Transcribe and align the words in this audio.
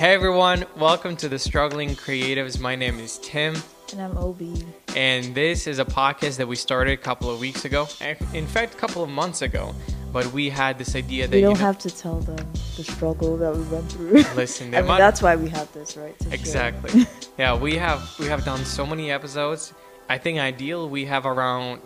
Hey 0.00 0.14
everyone, 0.14 0.64
welcome 0.78 1.14
to 1.16 1.28
the 1.28 1.38
Struggling 1.38 1.90
Creatives. 1.90 2.58
My 2.58 2.74
name 2.74 2.98
is 2.98 3.18
Tym, 3.18 3.54
And 3.92 4.00
I'm 4.00 4.16
Obi. 4.16 4.64
and 4.96 5.34
this 5.34 5.66
is 5.66 5.78
a 5.78 5.84
podcast 5.84 6.38
that 6.38 6.48
we 6.48 6.56
started 6.56 6.92
a 6.92 6.96
couple 6.96 7.28
of 7.28 7.38
weeks 7.38 7.66
ago. 7.66 7.86
In 8.32 8.46
fact, 8.46 8.72
a 8.72 8.78
couple 8.78 9.02
of 9.02 9.10
months 9.10 9.42
ago. 9.42 9.74
But 10.10 10.32
we 10.32 10.48
had 10.48 10.78
this 10.78 10.96
idea 10.96 11.28
that 11.28 11.36
We 11.36 11.42
don't 11.42 11.50
you 11.50 11.58
know, 11.60 11.66
have 11.66 11.78
to 11.80 11.90
tell 11.90 12.18
them 12.20 12.50
the 12.78 12.82
struggle 12.84 13.36
that 13.36 13.54
we 13.54 13.62
went 13.64 13.92
through. 13.92 14.22
listen, 14.36 14.74
I 14.74 14.78
mean, 14.78 14.88
might- 14.88 14.98
that's 15.00 15.20
why 15.20 15.36
we 15.36 15.50
have 15.50 15.70
this, 15.74 15.98
right? 15.98 16.16
exactly. 16.30 17.04
yeah, 17.38 17.54
we 17.54 17.76
have 17.76 18.00
we 18.18 18.24
have 18.24 18.42
done 18.42 18.64
so 18.64 18.86
many 18.86 19.10
episodes. 19.10 19.74
I 20.08 20.16
think 20.16 20.38
ideal 20.38 20.88
we 20.88 21.04
have 21.04 21.26
around 21.26 21.82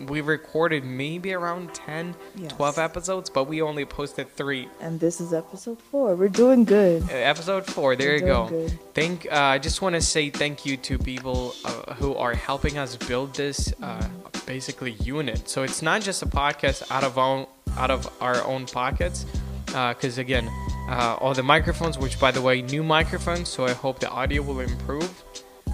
we 0.00 0.20
recorded 0.20 0.84
maybe 0.84 1.32
around 1.32 1.72
10, 1.74 2.14
Yes. 2.36 2.52
12 2.52 2.78
episodes, 2.78 3.30
but 3.30 3.44
we 3.44 3.62
only 3.62 3.84
posted 3.84 4.30
3. 4.36 4.68
And 4.80 5.00
this 5.00 5.20
is 5.20 5.32
episode 5.32 5.80
four. 5.80 6.14
We're 6.14 6.28
doing 6.28 6.64
good. 6.64 7.02
Uh, 7.04 7.12
Episode 7.14 7.64
4, 7.66 7.96
there 7.96 8.08
We're 8.10 8.14
you 8.16 8.20
go. 8.20 8.46
good. 8.48 8.78
Thank. 8.94 9.26
Uh, 9.30 9.36
I 9.36 9.58
just 9.58 9.80
want 9.82 9.94
to 9.94 10.00
say 10.02 10.28
thank 10.30 10.66
you 10.66 10.76
to 10.78 10.98
people 10.98 11.54
uh, 11.64 11.94
who 11.94 12.14
are 12.14 12.34
helping 12.34 12.76
us 12.78 12.96
build 12.96 13.34
this 13.34 13.72
uh, 13.82 14.06
basically 14.44 14.92
unit. 15.00 15.48
So 15.48 15.62
it's 15.62 15.80
not 15.82 16.02
just 16.02 16.22
a 16.22 16.26
podcast 16.26 16.90
out 16.90 17.04
of 17.04 17.16
own 17.18 17.46
out 17.78 17.90
of 17.90 18.10
our 18.22 18.42
own 18.44 18.64
pockets, 18.66 19.26
because 19.66 20.16
again, 20.18 20.48
uh, 20.88 21.16
all 21.20 21.34
the 21.34 21.42
microphones, 21.42 21.98
which 21.98 22.18
by 22.20 22.30
the 22.30 22.40
way, 22.40 22.62
new 22.62 22.82
microphones. 22.82 23.48
So 23.48 23.64
I 23.66 23.72
hope 23.72 23.98
the 24.00 24.08
audio 24.10 24.42
will 24.42 24.60
improve. 24.60 25.10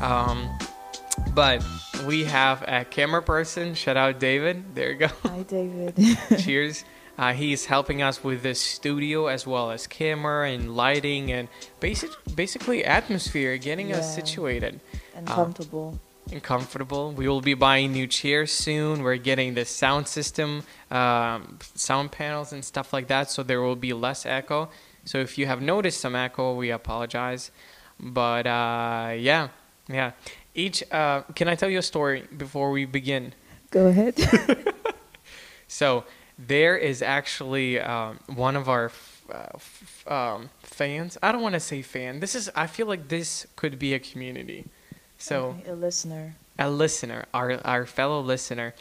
Um, 0.01 0.49
but 1.35 1.65
we 2.07 2.25
have 2.25 2.63
a 2.63 2.85
camera 2.85 3.23
person. 3.23 3.75
Shout 3.75 3.97
out 3.97 4.19
David. 4.19 4.75
There 4.75 4.91
you 4.93 4.99
go. 4.99 5.07
Hi, 5.25 5.43
David. 5.43 5.95
Cheers. 6.39 6.85
Uh, 7.19 7.33
he's 7.35 7.67
helping 7.67 8.03
us 8.03 8.25
with 8.25 8.43
the 8.43 8.55
studio 8.55 9.27
as 9.27 9.47
well 9.47 9.71
as 9.71 9.87
camera 9.87 10.49
and 10.51 10.75
lighting 10.75 11.31
and 11.31 11.49
basic, 11.79 12.11
basically 12.35 12.85
atmosphere, 12.85 13.57
getting 13.59 13.93
us 13.93 14.15
situated 14.15 14.81
and 15.15 15.29
Um, 15.29 15.35
comfortable. 15.35 16.01
and 16.33 16.43
comfortable. 16.43 17.13
We 17.13 17.29
will 17.29 17.43
be 17.43 17.53
buying 17.55 17.93
new 17.93 18.07
chairs 18.07 18.51
soon. 18.51 19.03
We're 19.03 19.17
getting 19.19 19.55
the 19.55 19.67
sound 19.67 20.09
system, 20.09 20.63
um, 20.91 21.59
sound 21.75 22.13
panels 22.13 22.51
and 22.53 22.65
stuff 22.65 22.93
like 22.95 23.09
that, 23.09 23.31
so 23.31 23.43
there 23.43 23.61
will 23.61 23.77
be 23.77 23.93
less 23.93 24.25
echo. 24.25 24.71
So 25.05 25.19
if 25.19 25.37
you 25.37 25.47
have 25.47 25.61
noticed 25.61 26.01
some 26.01 26.17
echo, 26.17 26.55
we 26.55 26.71
apologize. 26.71 27.51
But 28.01 28.47
uh, 28.47 29.13
yeah, 29.19 29.49
yeah. 29.87 30.13
Each, 30.55 30.83
uh, 30.93 31.23
can 31.35 31.49
I 31.49 31.55
tell 31.55 31.71
you 31.71 31.79
a 31.79 31.83
story 31.83 32.25
before 32.37 32.71
we 32.71 32.85
begin? 32.85 33.33
Go 33.71 33.87
ahead. 33.87 34.15
So 35.69 36.05
there 36.39 36.77
is 36.77 37.01
actually 37.01 37.81
um, 37.81 38.21
one 38.27 38.57
of 38.57 38.69
our 38.69 38.87
f- 38.87 39.23
uh, 39.33 39.47
f- 39.55 40.05
um, 40.07 40.51
fans. 40.63 41.17
I 41.23 41.33
don't 41.33 41.41
want 41.41 41.55
to 41.55 41.61
say 41.61 41.81
fan. 41.81 42.21
This 42.21 42.35
is. 42.35 42.51
I 42.55 42.67
feel 42.67 42.87
like 42.87 43.09
this 43.09 43.47
could 43.57 43.79
be 43.79 43.95
a 43.95 43.99
community. 43.99 44.67
So 45.17 45.57
Okay, 45.61 45.71
a 45.71 45.75
listener. 45.75 46.35
a 46.59 46.69
listener, 46.69 47.25
our 47.33 47.59
our 47.65 47.87
fellow 47.87 48.21
listener. 48.21 48.75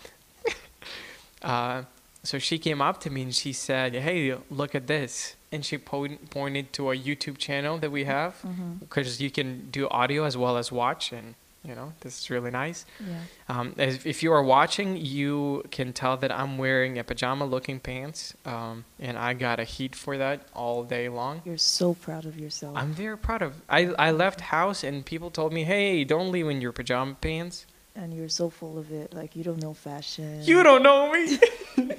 uh, 1.42 1.84
so 2.24 2.38
she 2.40 2.60
came 2.60 2.82
up 2.82 3.00
to 3.02 3.10
me 3.10 3.22
and 3.24 3.34
she 3.34 3.54
said, 3.54 3.94
"Hey, 3.96 4.36
look 4.50 4.76
at 4.76 4.88
this," 4.88 5.36
and 5.52 5.64
she 5.66 5.78
po- 5.78 6.18
pointed 6.30 6.74
to 6.74 6.92
a 6.92 6.98
YouTube 6.98 7.38
channel 7.38 7.78
that 7.78 7.90
we 7.92 8.04
have 8.04 8.44
because 8.82 9.22
you 9.22 9.32
can 9.32 9.70
do 9.72 9.88
audio 9.90 10.26
as 10.26 10.36
well 10.36 10.58
as 10.58 10.72
watch, 10.74 11.14
and 11.14 11.36
you 11.64 11.76
know 11.76 11.94
this 12.02 12.20
is 12.20 12.30
really 12.30 12.52
nice. 12.52 12.86
Yeah. 13.00 13.16
Um, 13.48 13.76
as, 13.78 14.06
if 14.06 14.24
you 14.24 14.34
are 14.34 14.44
watching, 14.44 14.98
you 14.98 15.64
can 15.72 15.94
tell 15.94 16.18
that 16.18 16.32
I'm 16.32 16.58
wearing 16.58 16.98
a 16.98 17.04
pajama-looking 17.04 17.80
pants, 17.80 18.34
um, 18.46 18.86
and 19.00 19.18
I 19.18 19.34
got 19.34 19.60
a 19.60 19.64
heat 19.64 19.96
for 19.96 20.18
that 20.18 20.48
all 20.56 20.84
day 20.84 21.08
long. 21.10 21.42
You're 21.46 21.58
so 21.58 21.94
proud 21.94 22.26
of 22.26 22.40
yourself. 22.40 22.76
I'm 22.76 22.94
very 22.94 23.18
proud 23.18 23.42
of. 23.42 23.62
I 23.70 23.94
I 24.00 24.12
left 24.12 24.42
house 24.42 24.84
and 24.84 25.06
people 25.06 25.30
told 25.30 25.54
me, 25.54 25.64
"Hey, 25.64 26.04
don't 26.04 26.32
leave 26.32 26.48
in 26.50 26.62
your 26.62 26.72
pajama 26.72 27.16
pants." 27.22 27.66
and 27.96 28.14
you're 28.14 28.30
so 28.30 28.50
full 28.50 28.78
of 28.78 28.92
it. 28.92 29.14
Like, 29.14 29.36
you 29.36 29.44
don't 29.44 29.62
know 29.62 29.74
fashion. 29.74 30.42
You 30.44 30.64
don't 30.64 30.84
know 30.84 31.12
me. 31.12 31.40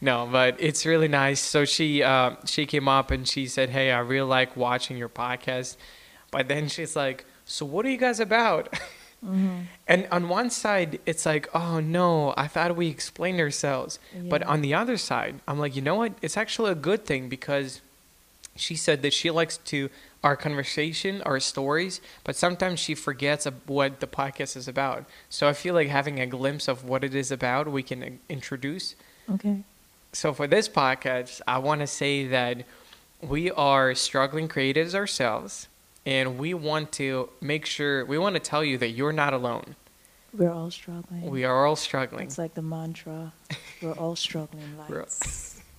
no, 0.00 0.28
but 0.30 0.56
it's 0.58 0.84
really 0.84 1.08
nice. 1.08 1.40
So 1.40 1.64
she 1.64 2.02
uh, 2.02 2.36
she 2.44 2.66
came 2.66 2.88
up 2.88 3.10
and 3.10 3.26
she 3.26 3.46
said, 3.46 3.70
"Hey, 3.70 3.90
I 3.90 4.00
really 4.00 4.28
like 4.28 4.56
watching 4.56 4.96
your 4.96 5.08
podcast," 5.08 5.76
but 6.30 6.48
then 6.48 6.68
she's 6.68 6.94
like, 6.94 7.24
"So 7.44 7.64
what 7.66 7.86
are 7.86 7.90
you 7.90 7.98
guys 7.98 8.20
about?" 8.20 8.74
hmm 9.20 9.60
And 9.86 10.06
on 10.10 10.28
one 10.28 10.50
side, 10.50 10.98
it's 11.06 11.26
like, 11.26 11.48
oh 11.54 11.80
no, 11.80 12.34
I 12.36 12.46
thought 12.46 12.74
we 12.76 12.88
explained 12.88 13.40
ourselves. 13.40 13.98
But 14.30 14.42
on 14.42 14.60
the 14.62 14.74
other 14.74 14.96
side, 14.96 15.40
I'm 15.46 15.58
like, 15.58 15.76
you 15.76 15.82
know 15.82 15.94
what? 15.96 16.12
It's 16.22 16.36
actually 16.36 16.72
a 16.72 16.74
good 16.74 17.04
thing 17.04 17.28
because 17.28 17.80
she 18.56 18.76
said 18.76 19.02
that 19.02 19.12
she 19.12 19.30
likes 19.30 19.56
to 19.72 19.90
our 20.22 20.36
conversation, 20.36 21.20
our 21.22 21.38
stories, 21.38 22.00
but 22.24 22.34
sometimes 22.34 22.80
she 22.80 22.94
forgets 22.94 23.46
what 23.66 24.00
the 24.00 24.06
podcast 24.06 24.56
is 24.56 24.66
about. 24.68 25.04
So 25.28 25.48
I 25.48 25.52
feel 25.52 25.74
like 25.74 25.88
having 25.88 26.18
a 26.18 26.26
glimpse 26.26 26.66
of 26.66 26.84
what 26.84 27.04
it 27.04 27.14
is 27.14 27.30
about, 27.30 27.68
we 27.68 27.82
can 27.82 28.02
uh, 28.02 28.10
introduce. 28.30 28.94
Okay. 29.30 29.58
So 30.12 30.32
for 30.32 30.46
this 30.46 30.68
podcast, 30.68 31.42
I 31.46 31.58
want 31.58 31.80
to 31.82 31.86
say 31.86 32.26
that 32.28 32.64
we 33.20 33.50
are 33.50 33.94
struggling 33.94 34.48
creatives 34.48 34.94
ourselves, 34.94 35.68
and 36.06 36.38
we 36.38 36.54
want 36.54 36.92
to 36.92 37.30
make 37.40 37.66
sure 37.66 38.04
we 38.04 38.18
want 38.18 38.34
to 38.34 38.40
tell 38.40 38.64
you 38.64 38.78
that 38.78 38.90
you're 38.90 39.12
not 39.12 39.32
alone. 39.32 39.76
We're 40.32 40.52
all 40.52 40.70
struggling. 40.70 41.30
We 41.30 41.44
are 41.44 41.64
all 41.64 41.76
struggling. 41.76 42.26
It's 42.26 42.38
like 42.38 42.54
the 42.54 42.62
mantra. 42.62 43.32
We're 43.80 43.92
all 43.92 44.16
struggling 44.16 44.76
lights. 44.78 45.50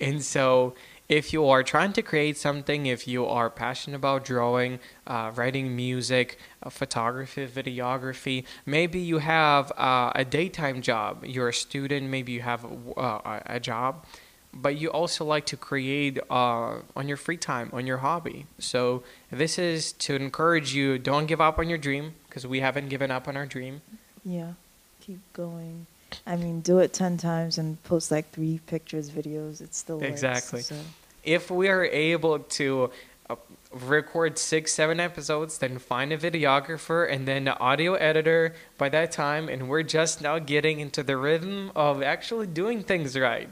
And 0.00 0.22
so, 0.22 0.74
if 1.08 1.32
you 1.32 1.46
are 1.48 1.62
trying 1.62 1.92
to 1.92 2.02
create 2.02 2.36
something, 2.36 2.86
if 2.86 3.06
you 3.06 3.26
are 3.26 3.48
passionate 3.48 3.96
about 3.96 4.24
drawing, 4.24 4.80
uh, 5.06 5.30
writing 5.34 5.76
music, 5.76 6.38
uh, 6.62 6.70
photography, 6.70 7.46
videography, 7.46 8.44
maybe 8.66 8.98
you 8.98 9.18
have 9.18 9.70
uh, 9.76 10.10
a 10.14 10.24
daytime 10.24 10.82
job, 10.82 11.24
you're 11.24 11.50
a 11.50 11.54
student, 11.54 12.08
maybe 12.08 12.32
you 12.32 12.40
have 12.40 12.64
a, 12.64 12.98
uh, 12.98 13.40
a 13.46 13.60
job, 13.60 14.04
but 14.54 14.76
you 14.76 14.90
also 14.90 15.24
like 15.24 15.46
to 15.46 15.56
create 15.56 16.18
uh, 16.30 16.76
on 16.96 17.08
your 17.08 17.16
free 17.16 17.36
time, 17.36 17.70
on 17.72 17.86
your 17.86 17.98
hobby. 17.98 18.46
So, 18.58 19.02
this 19.30 19.58
is 19.58 19.92
to 19.92 20.14
encourage 20.14 20.74
you 20.74 20.98
don't 20.98 21.26
give 21.26 21.40
up 21.40 21.58
on 21.58 21.68
your 21.68 21.78
dream, 21.78 22.14
because 22.28 22.46
we 22.46 22.60
haven't 22.60 22.88
given 22.88 23.10
up 23.10 23.28
on 23.28 23.36
our 23.36 23.46
dream. 23.46 23.82
Yeah, 24.24 24.52
keep 25.00 25.20
going. 25.32 25.86
I 26.26 26.36
mean, 26.36 26.60
do 26.60 26.78
it 26.78 26.92
10 26.92 27.16
times 27.18 27.58
and 27.58 27.82
post 27.82 28.10
like 28.10 28.30
three 28.30 28.60
pictures, 28.66 29.10
videos. 29.10 29.60
It 29.60 29.74
still 29.74 29.98
works. 29.98 30.10
Exactly. 30.10 30.62
So, 30.62 30.76
if 31.24 31.50
we 31.50 31.68
are 31.68 31.84
able 31.84 32.38
to 32.38 32.90
uh, 33.28 33.36
record 33.72 34.38
six, 34.38 34.72
seven 34.72 35.00
episodes, 35.00 35.58
then 35.58 35.78
find 35.78 36.12
a 36.12 36.18
videographer 36.18 37.10
and 37.10 37.26
then 37.26 37.48
an 37.48 37.56
audio 37.58 37.94
editor 37.94 38.54
by 38.78 38.88
that 38.90 39.10
time, 39.10 39.48
and 39.48 39.68
we're 39.68 39.82
just 39.82 40.22
now 40.22 40.38
getting 40.38 40.80
into 40.80 41.02
the 41.02 41.16
rhythm 41.16 41.72
of 41.74 42.02
actually 42.02 42.46
doing 42.46 42.82
things 42.82 43.18
right. 43.18 43.50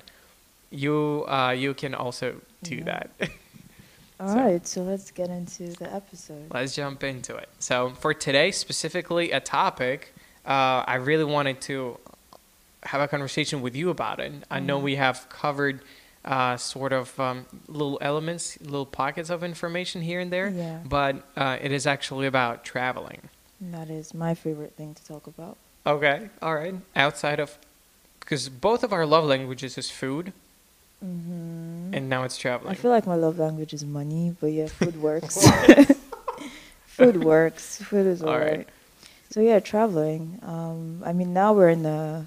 You, 0.72 1.24
uh, 1.28 1.50
you 1.50 1.74
can 1.74 1.94
also 1.94 2.40
do 2.62 2.76
Yeah. 2.76 2.84
that. 2.84 3.10
all 4.20 4.28
So- 4.28 4.36
right, 4.36 4.66
so 4.66 4.82
let's 4.82 5.10
get 5.10 5.30
into 5.30 5.68
the 5.74 5.92
episode. 5.92 6.50
Let's 6.52 6.74
jump 6.74 7.04
into 7.04 7.36
it. 7.36 7.48
So 7.58 7.90
for 7.90 8.14
today, 8.14 8.50
specifically 8.50 9.30
a 9.32 9.40
topic, 9.40 10.14
uh, 10.46 10.82
I 10.86 10.94
really 10.96 11.24
wanted 11.24 11.60
to 11.62 11.98
have 12.84 13.00
a 13.00 13.06
conversation 13.08 13.60
with 13.62 13.76
you 13.76 13.90
about 13.90 14.18
it. 14.18 14.32
I 14.50 14.58
know 14.58 14.78
Mhm. 14.80 14.82
we 14.82 14.94
have 14.96 15.28
covered 15.28 15.80
uh, 16.24 16.56
sort 16.56 16.92
of 16.92 17.18
um, 17.18 17.46
little 17.66 17.98
elements, 18.00 18.56
little 18.60 18.86
pockets 18.86 19.28
of 19.28 19.42
information 19.42 20.02
here 20.02 20.20
and 20.20 20.32
there, 20.32 20.50
Yeah. 20.50 20.78
but 20.84 21.16
uh, 21.36 21.58
it 21.60 21.72
is 21.72 21.84
actually 21.84 22.28
about 22.28 22.64
traveling. 22.64 23.28
And 23.60 23.74
that 23.74 23.90
is 23.90 24.14
my 24.14 24.34
favorite 24.34 24.74
thing 24.76 24.94
to 24.94 25.04
talk 25.04 25.26
about. 25.26 25.56
Okay, 25.84 26.28
all 26.40 26.54
right. 26.54 26.76
Outside 26.94 27.40
of, 27.40 27.58
because 28.20 28.48
both 28.48 28.84
of 28.84 28.92
our 28.92 29.04
love 29.04 29.24
languages 29.24 29.76
is 29.76 29.90
food, 29.90 30.32
hmm 31.02 31.90
and 31.92 32.08
now 32.08 32.22
it's 32.22 32.38
traveling. 32.38 32.70
I 32.70 32.74
feel 32.74 32.90
like 32.90 33.06
my 33.06 33.16
love 33.16 33.38
language 33.38 33.74
is 33.74 33.84
money, 33.84 34.34
but 34.40 34.46
yeah, 34.46 34.68
food 34.68 34.96
works. 35.08 35.46
food 36.86 37.16
works. 37.16 37.82
Food 37.82 38.06
is 38.06 38.22
All 38.22 38.38
right. 38.38 38.48
alright. 38.48 38.68
So 39.30 39.40
yeah, 39.40 39.58
traveling. 39.60 40.38
Um, 40.42 41.02
I 41.04 41.12
mean, 41.12 41.34
now 41.34 41.52
we're 41.52 41.70
in 41.70 41.82
the 41.82 42.26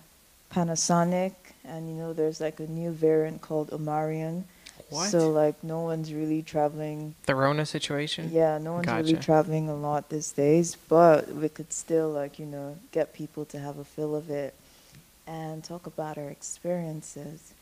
Panasonic, 0.51 1.33
and 1.63 1.87
you 1.89 1.95
know, 1.95 2.13
there's 2.13 2.41
like 2.41 2.59
a 2.59 2.67
new 2.67 2.91
variant 2.91 3.41
called 3.41 3.69
Omarion. 3.71 4.43
what? 4.89 5.09
So 5.09 5.31
like, 5.31 5.63
no 5.63 5.81
one's 5.81 6.13
really 6.13 6.41
traveling. 6.41 7.15
the 7.25 7.35
Rona 7.35 7.65
situation. 7.65 8.29
Yeah, 8.33 8.57
no 8.57 8.73
one's 8.73 8.87
really 8.87 9.17
traveling 9.17 9.69
a 9.69 9.75
lot 9.75 10.09
these 10.09 10.31
days, 10.31 10.75
but 10.89 11.29
we 11.29 11.49
could 11.49 11.71
still 11.73 12.09
like 12.09 12.39
you 12.39 12.45
know 12.45 12.77
get 12.91 13.13
people 13.13 13.45
to 13.45 13.59
have 13.59 13.77
a 13.79 13.85
feel 13.85 14.15
of 14.15 14.29
it 14.29 14.53
and 15.25 15.63
talk 15.63 15.87
about 15.87 16.17
our 16.17 16.29
experiences. 16.29 17.53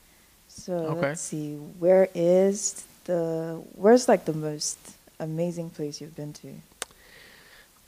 So 0.56 0.74
Okay. 0.74 1.08
let's 1.10 1.22
see, 1.22 1.56
where 1.56 2.08
is 2.14 2.86
the 3.06 3.62
where's 3.74 4.08
like 4.08 4.26
the 4.26 4.34
most 4.34 4.78
amazing 5.20 5.70
place 5.72 6.00
you've 6.00 6.16
been 6.16 6.32
to? 6.34 6.54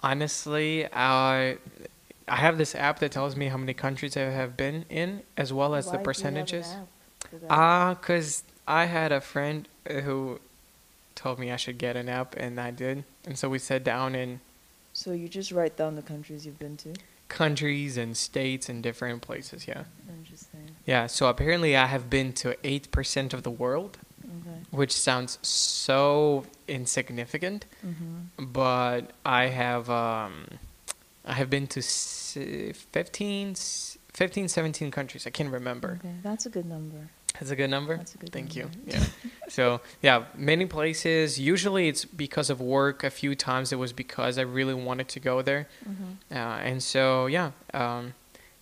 Honestly, 0.01 0.85
I 0.91 1.57
I 2.27 2.35
have 2.37 2.57
this 2.57 2.75
app 2.75 2.99
that 2.99 3.11
tells 3.11 3.35
me 3.35 3.47
how 3.47 3.57
many 3.57 3.73
countries 3.73 4.17
I 4.17 4.21
have 4.21 4.57
been 4.57 4.85
in, 4.89 5.21
as 5.37 5.53
well 5.53 5.75
as 5.75 5.85
Why 5.85 5.91
the 5.91 5.97
do 5.97 6.01
you 6.01 6.01
have 6.01 6.01
an 6.01 6.05
percentages. 6.05 6.65
app 6.65 6.87
for 7.29 7.35
that? 7.37 7.51
Ah, 7.51 7.95
cause 8.01 8.43
I 8.67 8.85
had 8.85 9.11
a 9.11 9.21
friend 9.21 9.67
uh, 9.89 10.01
who 10.01 10.39
told 11.13 11.39
me 11.39 11.51
I 11.51 11.55
should 11.55 11.77
get 11.77 11.95
an 11.95 12.09
app, 12.09 12.35
and 12.35 12.59
I 12.59 12.71
did. 12.71 13.03
And 13.25 13.37
so 13.37 13.47
we 13.47 13.59
sat 13.59 13.83
down 13.83 14.15
and 14.15 14.39
So 14.93 15.11
you 15.11 15.27
just 15.29 15.51
write 15.51 15.77
down 15.77 15.95
the 15.95 16.01
countries 16.01 16.45
you've 16.45 16.59
been 16.59 16.77
to. 16.77 16.93
countries 17.27 17.95
and 17.97 18.17
states 18.17 18.69
and 18.69 18.81
different 18.83 19.21
places. 19.21 19.67
Yeah, 19.67 19.83
Interesting. 20.09 20.54
Yeah. 20.85 21.07
So 21.07 21.27
apparently, 21.27 21.75
I 21.75 21.85
have 21.87 22.09
been 22.09 22.33
to 22.33 22.55
eight 22.63 22.91
percent 22.91 23.33
of 23.33 23.43
the 23.43 23.51
world, 23.51 23.97
Okay. 24.23 24.59
which 24.71 24.91
sounds 24.93 25.37
so 25.41 26.45
insignificant, 26.67 27.65
Mm-hmm. 27.85 28.45
but 28.51 29.11
I 29.25 29.47
have 29.47 29.89
um, 29.89 30.45
I 31.25 31.33
have 31.33 31.49
been 31.49 31.67
to 31.67 31.79
s- 31.79 32.37
15, 32.91 33.51
s- 33.51 33.97
15, 34.13 34.47
17 34.47 34.91
countries. 34.91 35.25
I 35.27 35.29
can't 35.31 35.51
remember. 35.51 35.99
Okay, 35.99 36.13
that's 36.23 36.45
a 36.45 36.49
good 36.49 36.65
number. 36.65 37.09
That's 37.39 37.51
a 37.51 37.55
good 37.55 37.69
number. 37.69 37.97
That's 37.97 38.15
a 38.15 38.17
good 38.17 38.31
Thank 38.31 38.55
you. 38.55 38.69
Yeah. 38.87 39.03
so 39.49 39.81
yeah, 40.01 40.23
many 40.37 40.65
places. 40.65 41.37
Usually 41.37 41.89
it's 41.89 42.05
because 42.05 42.49
of 42.49 42.61
work. 42.61 43.03
A 43.03 43.09
few 43.09 43.35
times 43.35 43.73
it 43.73 43.75
was 43.79 43.91
because 43.91 44.37
I 44.37 44.43
really 44.43 44.73
wanted 44.73 45.09
to 45.09 45.19
go 45.19 45.41
there. 45.41 45.67
Mm-hmm. 45.87 46.11
Uh, 46.31 46.69
and 46.69 46.81
so 46.81 47.25
yeah, 47.25 47.51
um, 47.73 48.13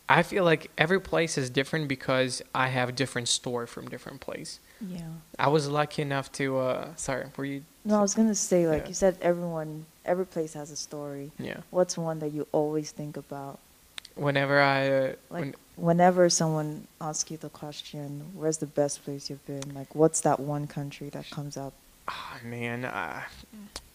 I 0.10 0.22
feel 0.24 0.44
like 0.44 0.70
every 0.78 1.00
place 1.00 1.38
is 1.38 1.50
different 1.50 1.88
because 1.88 2.42
I 2.54 2.68
have 2.68 2.96
different 2.96 3.28
story 3.30 3.68
from 3.68 3.88
different 3.90 4.20
place. 4.22 4.60
Yeah. 4.82 5.02
I 5.40 5.48
was 5.48 5.68
lucky 5.70 6.02
enough 6.02 6.32
to. 6.34 6.58
Uh, 6.60 6.88
sorry, 6.96 7.28
were 7.38 7.46
you? 7.46 7.64
No, 7.86 8.00
I 8.00 8.02
was 8.02 8.14
gonna 8.14 8.36
say 8.36 8.68
like 8.68 8.84
Yeah. 8.84 8.88
you 8.90 8.94
said, 8.94 9.18
everyone, 9.22 9.86
every 10.06 10.26
place 10.26 10.54
has 10.54 10.72
a 10.72 10.76
story. 10.76 11.32
Yeah. 11.40 11.58
What's 11.72 11.98
one 11.98 12.20
that 12.20 12.30
you 12.34 12.48
always 12.52 12.92
think 12.92 13.16
about? 13.18 13.60
Whenever 14.16 14.60
I. 14.62 14.90
Uh, 14.90 15.14
Like 15.30 15.42
when, 15.42 15.56
whenever 15.78 16.30
someone 16.30 16.88
asks 17.00 17.32
you 17.32 17.38
the 17.38 17.50
question, 17.50 18.32
"Where's 18.36 18.58
the 18.58 18.66
best 18.68 19.04
place 19.06 19.30
you've 19.30 19.46
been?" 19.48 19.74
Like, 19.74 19.96
what's 19.96 20.22
that 20.22 20.40
one 20.40 20.68
country 20.68 21.10
that 21.10 21.30
comes 21.30 21.56
up? 21.58 21.74
Ah, 22.10 22.38
man, 22.44 22.84
uh, 22.84 23.22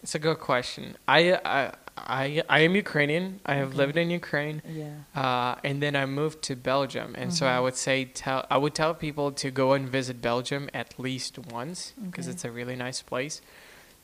it's 0.01 0.15
a 0.15 0.19
good 0.19 0.39
question. 0.39 0.97
I, 1.07 1.33
I, 1.45 1.73
I, 2.07 2.41
I 2.49 2.59
am 2.59 2.75
Ukrainian. 2.75 3.39
I 3.45 3.55
have 3.55 3.69
Okay. 3.69 3.77
lived 3.77 3.97
in 3.97 4.09
Ukraine. 4.09 4.61
Yeah. 4.67 4.93
Uh, 5.15 5.55
and 5.63 5.81
then 5.83 5.95
I 5.95 6.05
moved 6.05 6.41
to 6.43 6.55
Belgium, 6.55 7.15
and 7.17 7.33
so 7.33 7.45
I 7.47 7.57
Mhm. 7.57 7.63
would 7.63 7.75
say 7.75 8.05
tell 8.05 8.45
I 8.49 8.57
would 8.57 8.75
tell 8.81 8.93
people 8.93 9.31
to 9.43 9.47
go 9.51 9.73
and 9.73 9.87
visit 9.89 10.21
Belgium 10.21 10.69
at 10.73 10.89
least 10.99 11.33
once 11.59 11.93
because 12.05 12.25
Okay. 12.27 12.33
it's 12.33 12.45
a 12.45 12.51
really 12.51 12.75
nice 12.75 13.01
place. 13.01 13.41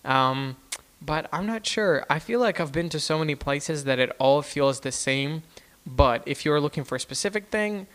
Um, 0.04 0.58
but 1.02 1.24
I'm 1.32 1.46
not 1.46 1.66
sure. 1.66 2.06
I 2.10 2.20
feel 2.20 2.40
like 2.40 2.60
I've 2.60 2.72
been 2.72 2.90
to 2.90 3.00
so 3.00 3.16
many 3.20 3.36
places 3.36 3.84
that 3.86 4.00
it 4.00 4.12
all 4.20 4.42
feels 4.42 4.80
the 4.82 4.92
same. 4.92 5.44
But 5.86 6.24
if 6.26 6.38
you're 6.46 6.60
looking 6.66 6.84
for 6.84 6.96
a 6.96 7.00
specific 7.00 7.44
thing, 7.50 7.86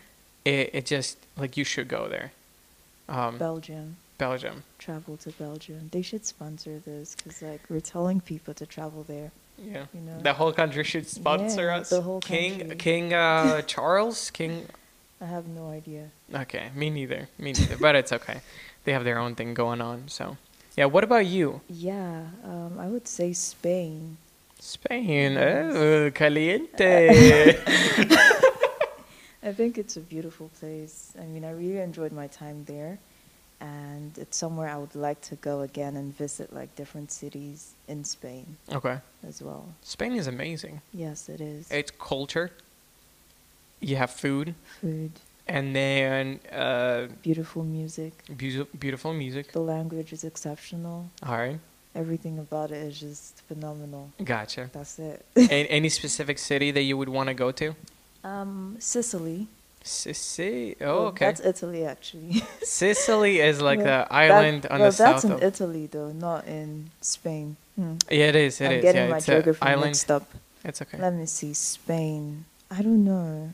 it, 0.45 0.69
it 0.77 0.85
just 0.85 1.17
like 1.41 1.57
you 1.57 1.65
should 1.65 1.87
go 1.87 2.07
there. 2.07 2.31
Um, 3.09 3.37
Belgium. 3.37 3.97
Belgium. 4.17 4.63
Travel 4.77 5.17
to 5.17 5.31
Belgium. 5.31 5.89
They 5.91 6.01
should 6.01 6.25
sponsor 6.25 6.79
this 6.79 7.15
because 7.15 7.41
like 7.41 7.61
we're 7.69 7.81
telling 7.81 8.21
people 8.21 8.53
to 8.53 8.65
travel 8.65 9.03
there. 9.03 9.31
Yeah. 9.63 9.85
You 9.93 10.01
know. 10.01 10.19
The 10.21 10.33
whole 10.33 10.51
country 10.53 10.83
should 10.83 11.07
sponsor 11.07 11.67
Yeah, 11.67 11.77
us. 11.77 11.89
the 11.89 12.01
whole 12.01 12.19
King 12.21 12.59
country. 12.59 12.75
King 12.77 13.13
uh, 13.13 13.61
Charles 13.67 14.31
King 14.31 14.65
I 15.21 15.25
have 15.25 15.47
no 15.47 15.69
idea. 15.69 16.09
Okay, 16.33 16.69
me 16.73 16.89
neither. 16.89 17.27
Me 17.37 17.53
neither. 17.53 17.77
but 17.77 17.95
it's 17.95 18.11
okay. 18.11 18.41
They 18.83 18.93
have 18.93 19.03
their 19.03 19.19
own 19.19 19.35
thing 19.35 19.53
going 19.53 19.79
on. 19.79 20.07
So, 20.07 20.37
yeah. 20.75 20.85
What 20.85 21.03
about 21.03 21.27
you? 21.27 21.61
Yeah, 21.69 22.23
um, 22.43 22.79
I 22.79 22.87
would 22.87 23.07
say 23.07 23.31
Spain. 23.33 24.17
Spain. 24.59 25.33
Yes. 25.33 25.75
Oh, 25.75 26.09
caliente. 26.09 27.59
I 29.43 29.51
think 29.53 29.77
it's 29.77 29.97
a 29.97 29.99
beautiful 30.01 30.49
place. 30.59 31.13
I 31.19 31.25
mean, 31.25 31.43
I 31.45 31.51
really 31.51 31.77
enjoyed 31.79 32.11
my 32.11 32.25
time 32.27 32.63
there, 32.65 32.97
and 33.61 34.17
it's 34.17 34.35
somewhere 34.35 34.67
I 34.67 34.77
would 34.77 34.95
like 34.95 35.21
to 35.21 35.35
go 35.35 35.61
again 35.61 35.95
and 35.95 36.15
visit 36.17 36.51
like 36.51 36.75
different 36.75 37.11
cities 37.11 37.73
in 37.87 38.03
Spain 38.03 38.57
okay. 38.73 38.97
as 39.27 39.41
well. 39.41 39.63
Spain 39.83 40.13
is 40.13 40.27
amazing. 40.27 40.81
Yes, 40.93 41.29
it 41.29 41.39
is. 41.39 41.71
It's 41.71 41.91
culture. 41.91 42.51
You 43.79 43.95
have 43.95 44.11
food, 44.11 44.55
Food, 44.81 45.11
and 45.47 45.75
then 45.75 46.39
uh, 46.51 47.07
beautiful 47.21 47.63
music. 47.63 48.13
beautiful, 48.37 48.77
beautiful 48.79 49.13
music. 49.13 49.51
The 49.51 49.59
language 49.59 50.11
is 50.13 50.23
exceptional. 50.23 51.09
All 51.25 51.37
right. 51.37 51.59
Everything 51.93 52.39
about 52.39 52.71
it 52.71 52.77
is 52.77 52.99
just 52.99 53.41
phenomenal. 53.47 54.11
Gotcha. 54.23 54.69
That's 54.71 54.97
it. 54.99 55.25
A- 55.35 55.67
any 55.67 55.89
specific 55.89 56.37
city 56.39 56.71
that 56.71 56.83
you 56.83 56.95
would 56.95 57.09
want 57.09 57.27
to 57.27 57.33
go 57.33 57.51
to? 57.51 57.75
um, 58.23 58.77
Sicily. 58.79 59.47
Sicily. 59.83 60.75
Oh, 60.81 60.85
Well, 60.85 60.97
okay. 61.07 61.25
That's 61.25 61.41
Italy, 61.41 61.85
actually. 61.85 62.43
Sicily 62.63 63.39
is 63.39 63.61
like 63.61 63.77
Well, 63.79 63.85
the 63.85 63.91
that- 64.09 64.11
island 64.13 64.65
on 64.67 64.79
well, 64.79 64.91
the 64.91 64.97
that's 64.97 65.23
in 65.23 65.31
of. 65.33 65.43
Italy, 65.43 65.87
though, 65.87 66.11
not 66.11 66.45
in 66.47 66.91
Spain. 67.01 67.57
Hmm. 67.75 67.95
Yeah, 68.09 68.27
it 68.27 68.35
is. 68.35 68.61
It 68.61 68.65
I'm 68.65 68.71
is, 68.73 68.81
getting 68.83 69.01
yeah, 69.03 69.09
my 69.09 69.17
it's 69.17 69.25
geography 69.25 69.61
island. 69.61 69.85
mixed 69.91 70.11
up. 70.11 70.27
It's 70.63 70.81
okay. 70.81 70.97
Let 70.99 71.13
me 71.13 71.25
see. 71.25 71.53
Spain. 71.53 72.45
I 72.69 72.81
don't 72.83 73.03
know. 73.03 73.53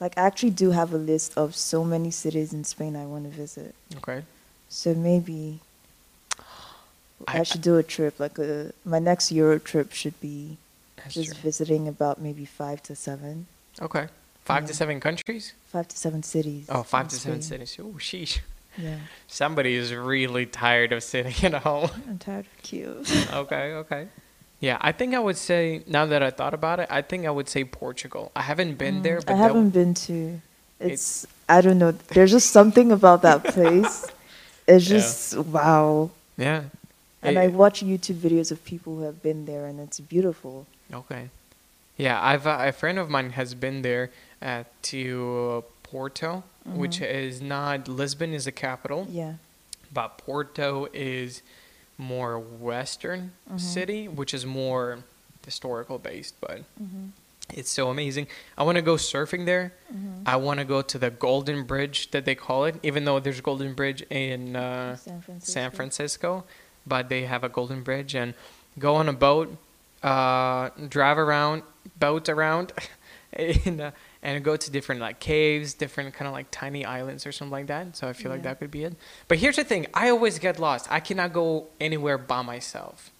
Like, 0.00 0.16
I 0.16 0.22
actually 0.22 0.50
do 0.50 0.70
have 0.70 0.92
a 0.92 0.96
list 0.98 1.36
of 1.36 1.54
so 1.54 1.84
many 1.84 2.10
cities 2.10 2.52
in 2.52 2.64
Spain 2.64 2.96
I 2.96 3.04
want 3.06 3.24
to 3.24 3.30
visit. 3.30 3.74
Okay. 3.98 4.22
So 4.68 4.94
maybe 4.94 5.60
I, 7.28 7.40
I- 7.40 7.42
should 7.42 7.60
do 7.62 7.76
a 7.76 7.82
trip. 7.82 8.18
Like, 8.18 8.38
a, 8.38 8.72
my 8.84 8.98
next 8.98 9.30
Euro 9.32 9.58
trip 9.58 9.92
should 9.92 10.18
be 10.20 10.56
just 11.08 11.32
true. 11.32 11.42
visiting 11.42 11.86
about 11.88 12.20
maybe 12.20 12.44
five 12.46 12.82
to 12.84 12.96
seven. 12.96 13.46
Okay. 13.80 14.06
Five 14.44 14.66
to 14.66 14.74
seven 14.74 15.00
countries? 15.00 15.52
Five 15.68 15.88
to 15.88 15.96
seven 15.96 16.22
cities. 16.22 16.66
Oh, 16.68 16.82
five 16.82 17.08
to 17.08 17.16
seven 17.16 17.42
cities. 17.42 17.76
Oh, 17.80 17.94
sheesh. 17.98 18.40
Yeah. 18.76 18.96
Somebody 19.28 19.74
is 19.74 19.94
really 19.94 20.46
tired 20.46 20.92
of 20.92 21.02
sitting 21.02 21.34
at 21.54 21.62
home. 21.62 21.90
I'm 22.08 22.18
tired 22.18 22.46
of 22.46 22.62
queues. 22.62 23.30
okay, 23.32 23.72
okay. 23.74 24.08
Yeah, 24.60 24.78
I 24.80 24.92
think 24.92 25.14
I 25.14 25.18
would 25.18 25.36
say, 25.36 25.82
now 25.86 26.06
that 26.06 26.22
I 26.22 26.30
thought 26.30 26.54
about 26.54 26.80
it, 26.80 26.86
I 26.90 27.02
think 27.02 27.26
I 27.26 27.30
would 27.30 27.48
say 27.48 27.64
Portugal. 27.64 28.30
I 28.34 28.42
haven't 28.42 28.78
been 28.78 29.02
there, 29.02 29.18
Mm, 29.20 29.26
but 29.26 29.34
I 29.34 29.36
haven't 29.36 29.70
been 29.70 29.94
to. 30.06 30.40
It's, 30.80 31.26
I 31.48 31.60
don't 31.60 31.78
know. 31.78 31.92
There's 31.92 32.30
just 32.30 32.50
something 32.50 32.90
about 32.92 33.22
that 33.22 33.44
place. 33.54 34.06
It's 34.66 34.88
Yeah. 34.88 34.96
just 34.98 35.36
wow. 35.36 36.10
yeah. 36.36 36.64
And 37.24 37.36
Eh, 37.36 37.42
I 37.42 37.48
watch 37.48 37.84
YouTube 37.84 38.16
videos 38.16 38.50
of 38.50 38.64
people 38.64 38.96
who 38.96 39.02
have 39.02 39.22
been 39.22 39.44
there, 39.46 39.66
and 39.66 39.78
it's 39.80 40.00
beautiful. 40.00 40.66
Okay. 40.92 41.28
Yeah, 41.96 42.20
I've 42.20 42.46
uh, 42.46 42.58
a 42.60 42.72
friend 42.72 42.98
of 42.98 43.10
mine 43.10 43.30
has 43.30 43.54
been 43.54 43.82
there 43.82 44.10
uh, 44.42 44.64
to 44.82 45.64
Porto, 45.82 46.42
which 46.66 46.98
Mhm. 47.00 47.10
is 47.10 47.40
not 47.40 47.88
Lisbon 47.88 48.32
is 48.34 48.44
the 48.46 48.52
capital, 48.52 49.06
Yeah. 49.10 49.34
but 49.92 50.18
Porto 50.18 50.88
is 50.92 51.42
more 51.98 52.38
western 52.38 53.32
Mhm. 53.50 53.60
city, 53.60 54.08
which 54.08 54.34
is 54.34 54.44
more 54.44 54.98
historical 55.44 55.98
based, 55.98 56.34
but 56.40 56.58
Mm-hmm. 56.82 57.08
it's 57.54 57.70
so 57.70 57.90
amazing. 57.90 58.26
I 58.56 58.62
want 58.64 58.76
to 58.76 58.82
go 58.82 58.94
surfing 58.96 59.44
there. 59.44 59.72
Mm-hmm. 59.92 60.22
I 60.26 60.36
want 60.36 60.58
to 60.60 60.64
go 60.64 60.82
to 60.82 60.98
the 60.98 61.10
Golden 61.10 61.64
Bridge 61.64 62.10
that 62.12 62.24
they 62.24 62.34
call 62.34 62.64
it, 62.64 62.76
even 62.82 63.04
though 63.04 63.20
there's 63.20 63.40
Golden 63.40 63.74
Bridge 63.74 64.02
in 64.10 64.56
uh, 64.56 64.96
San 64.96 65.20
Francisco. 65.20 65.52
San 65.52 65.70
Francisco, 65.70 66.44
but 66.86 67.08
they 67.08 67.24
have 67.26 67.44
a 67.44 67.48
Golden 67.48 67.82
Bridge 67.82 68.14
and 68.14 68.34
go 68.78 68.94
on 68.96 69.08
a 69.08 69.12
boat, 69.12 69.56
uh, 70.02 70.70
drive 70.88 71.18
around, 71.18 71.62
boat 71.98 72.28
around, 72.28 72.72
and, 73.34 73.80
uh, 73.80 73.90
and 74.22 74.42
go 74.44 74.56
to 74.56 74.70
different 74.70 75.00
like 75.00 75.18
caves, 75.18 75.74
different 75.74 76.14
kind 76.14 76.28
of 76.28 76.32
like 76.32 76.46
tiny 76.50 76.84
islands 76.84 77.26
or 77.26 77.32
something 77.32 77.50
like 77.52 77.66
that. 77.66 77.96
So 77.96 78.08
I 78.08 78.12
feel 78.12 78.30
like 78.30 78.42
that 78.44 78.58
could 78.60 78.70
be 78.70 78.84
it. 78.84 78.94
But 79.28 79.38
here's 79.38 79.56
the 79.56 79.64
thing: 79.64 79.86
I 79.94 80.10
always 80.10 80.38
get 80.38 80.58
lost. 80.58 80.86
I 80.90 81.00
cannot 81.00 81.32
go 81.32 81.66
anywhere 81.80 82.18
by 82.18 82.42
myself. 82.42 83.10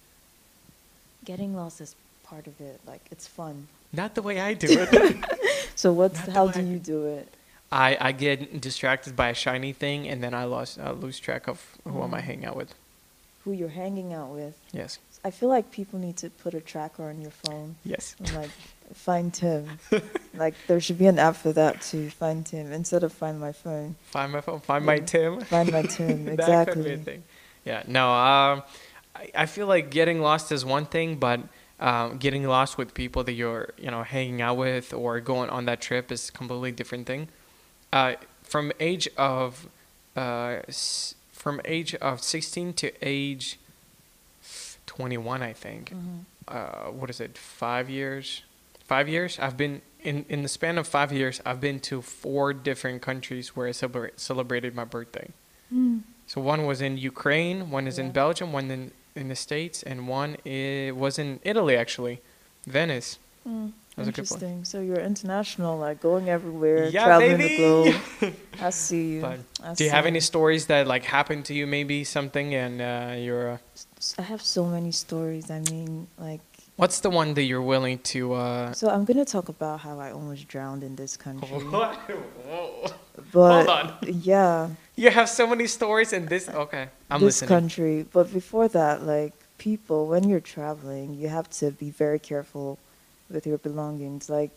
Getting 1.25 1.55
lost 1.55 1.79
is 1.81 1.95
part 2.23 2.47
of 2.47 2.59
it. 2.59 2.79
Like 2.85 3.01
it's 3.11 3.27
fun. 3.27 3.67
Not 3.91 4.15
the 4.15 4.21
way 4.21 4.39
I 4.39 4.53
do 4.53 4.67
it. 4.69 5.17
So 5.75 5.91
what's 5.91 6.17
Not 6.19 6.25
the 6.27 6.31
how 6.33 6.47
do 6.49 6.61
you 6.61 6.77
do 6.77 7.05
it? 7.07 7.27
I, 7.71 7.97
I 7.99 8.11
get 8.11 8.61
distracted 8.61 9.15
by 9.15 9.29
a 9.29 9.33
shiny 9.33 9.73
thing, 9.73 10.07
and 10.07 10.23
then 10.23 10.35
I 10.35 10.43
lost 10.43 10.79
I 10.79 10.91
lose 10.91 11.19
track 11.19 11.47
of 11.47 11.59
who 11.83 12.03
am 12.03 12.13
I 12.13 12.19
Mm. 12.21 12.23
hanging 12.23 12.45
out 12.45 12.55
with. 12.55 12.75
Who 13.43 13.53
you're 13.53 13.69
hanging 13.69 14.13
out 14.13 14.29
with? 14.29 14.55
Yes. 14.71 14.99
I 15.25 15.31
feel 15.31 15.49
like 15.49 15.71
people 15.71 15.99
need 15.99 16.17
to 16.17 16.29
put 16.29 16.53
a 16.53 16.59
tracker 16.61 17.03
on 17.09 17.21
your 17.21 17.31
phone 17.31 17.75
Yes. 17.85 18.15
and 18.19 18.33
like 18.35 18.49
find 18.93 19.33
Tym. 19.33 19.79
like 20.35 20.53
there 20.67 20.79
should 20.81 20.97
be 20.97 21.05
an 21.07 21.17
app 21.19 21.35
for 21.37 21.53
that 21.53 21.81
to 21.91 22.09
find 22.09 22.45
Tym 22.45 22.71
instead 22.73 23.03
of 23.03 23.13
find 23.13 23.39
my 23.39 23.51
phone. 23.53 23.95
Find 24.11 24.31
my 24.31 24.41
phone. 24.41 24.59
Find 24.59 24.85
my 24.85 24.99
Tym. 24.99 25.41
Find 25.41 25.71
my 25.71 25.83
Tym. 25.83 26.25
that 26.35 26.67
could 26.67 26.83
be 26.83 26.89
a 26.89 26.93
exactly. 26.93 26.97
thing. 26.97 27.23
Yeah. 27.65 27.83
No. 27.87 28.11
Um, 28.11 28.63
I, 29.15 29.29
I 29.35 29.45
feel 29.45 29.67
like 29.67 29.89
getting 29.91 30.21
lost 30.21 30.51
is 30.51 30.65
one 30.65 30.85
thing, 30.85 31.15
but 31.17 31.39
um, 31.79 32.17
getting 32.17 32.45
lost 32.47 32.77
with 32.77 32.93
people 32.93 33.23
that 33.23 33.33
you're 33.33 33.69
you 33.77 33.89
know 33.91 34.03
hanging 34.03 34.41
out 34.41 34.57
with 34.57 34.93
or 34.93 35.19
going 35.21 35.49
on 35.49 35.65
that 35.65 35.79
trip 35.81 36.11
is 36.11 36.29
a 36.29 36.31
completely 36.31 36.71
different 36.71 37.07
thing. 37.07 37.29
Uh, 37.93 38.15
from 38.43 38.71
age 38.79 39.07
of 39.17 39.67
uh, 40.17 40.57
s- 40.67 41.15
from 41.31 41.61
age 41.65 41.95
of 41.95 42.21
16 42.21 42.73
to 42.73 42.91
age 43.01 43.59
21, 44.95 45.41
I 45.41 45.53
think. 45.53 45.91
Mhm. 45.91 46.25
uh, 46.47 46.91
what 46.91 47.09
is 47.09 47.19
it, 47.19 47.37
five 47.37 47.89
years? 47.89 48.43
Five 48.85 49.07
years? 49.07 49.39
I've 49.39 49.57
been 49.57 49.81
in 50.01 50.25
in 50.27 50.43
the 50.43 50.49
span 50.49 50.77
of 50.77 50.87
five 50.87 51.11
years. 51.11 51.41
I've 51.45 51.61
been 51.61 51.79
to 51.91 52.01
four 52.01 52.53
different 52.53 53.01
countries 53.01 53.55
where 53.55 53.67
I 53.67 53.71
celebrate, 53.71 54.19
celebrated 54.19 54.75
my 54.75 54.83
birthday. 54.83 55.29
Mm. 55.73 56.01
So 56.27 56.41
one 56.41 56.65
was 56.65 56.81
in 56.81 56.97
Ukraine, 56.97 57.71
one 57.71 57.87
is 57.87 57.97
in 57.97 58.11
Belgium, 58.11 58.51
one 58.51 58.69
in 58.71 58.91
in 59.15 59.27
the 59.29 59.35
states, 59.35 59.83
and 59.83 60.07
one 60.07 60.37
i 60.45 60.91
was 61.03 61.17
in 61.23 61.39
Italy 61.43 61.75
actually, 61.83 62.15
Venice. 62.67 63.19
Mm, 63.47 63.71
That 63.95 64.01
was 64.01 64.07
a 64.07 64.11
good 64.11 64.29
one. 64.29 64.41
interesting. 64.41 64.65
So 64.65 64.81
you're 64.81 64.99
international, 64.99 65.77
like 65.77 66.01
going 66.01 66.29
everywhere, 66.29 66.87
Yeah, 66.89 67.05
traveling 67.05 67.37
baby. 67.37 67.49
the 67.49 67.57
globe. 67.57 68.33
I 68.61 68.69
see 68.71 69.03
you. 69.13 69.21
But 69.21 69.39
I 69.63 69.73
Do 69.75 69.83
you 69.83 69.91
have 69.91 70.05
any 70.05 70.19
stories 70.19 70.65
that 70.67 70.87
like 70.87 71.03
happened 71.03 71.45
to 71.45 71.53
you? 71.53 71.67
Maybe 71.67 72.03
something, 72.03 72.55
and 72.55 72.81
uh, 72.81 73.15
you're. 73.17 73.49
Uh, 73.51 73.57
I 74.17 74.23
have 74.23 74.41
so 74.41 74.65
many 74.65 74.91
stories. 74.91 75.51
I 75.51 75.59
mean, 75.71 76.07
like, 76.17 76.41
what's 76.75 76.99
the 77.01 77.09
one 77.11 77.35
that 77.35 77.43
you're 77.43 77.61
willing 77.61 77.99
to? 78.13 78.33
Uh, 78.33 78.71
so 78.73 78.89
I'm 78.89 79.05
gonna 79.05 79.25
talk 79.25 79.47
about 79.49 79.81
how 79.81 79.99
I 79.99 80.11
almost 80.11 80.47
drowned 80.47 80.83
in 80.83 80.95
this 80.95 81.15
country. 81.15 81.47
what? 81.69 81.93
Whoa. 82.47 82.87
But 83.31 83.65
Hold 83.67 83.69
on. 83.69 83.93
yeah, 84.01 84.69
You 84.95 85.11
have 85.11 85.29
so 85.29 85.45
many 85.45 85.67
stories 85.67 86.13
in 86.13 86.25
this. 86.25 86.49
Okay, 86.49 86.89
I'm 87.11 87.19
this 87.19 87.41
listening. 87.41 87.47
country. 87.49 88.05
But 88.11 88.33
before 88.33 88.67
that, 88.69 89.03
like 89.03 89.33
people, 89.59 90.07
when 90.07 90.27
you're 90.27 90.39
traveling, 90.57 91.13
you 91.13 91.27
have 91.29 91.47
to 91.61 91.69
be 91.69 91.91
very 91.91 92.17
careful 92.17 92.79
with 93.29 93.45
your 93.47 93.57
belongings. 93.57 94.29
Like 94.29 94.51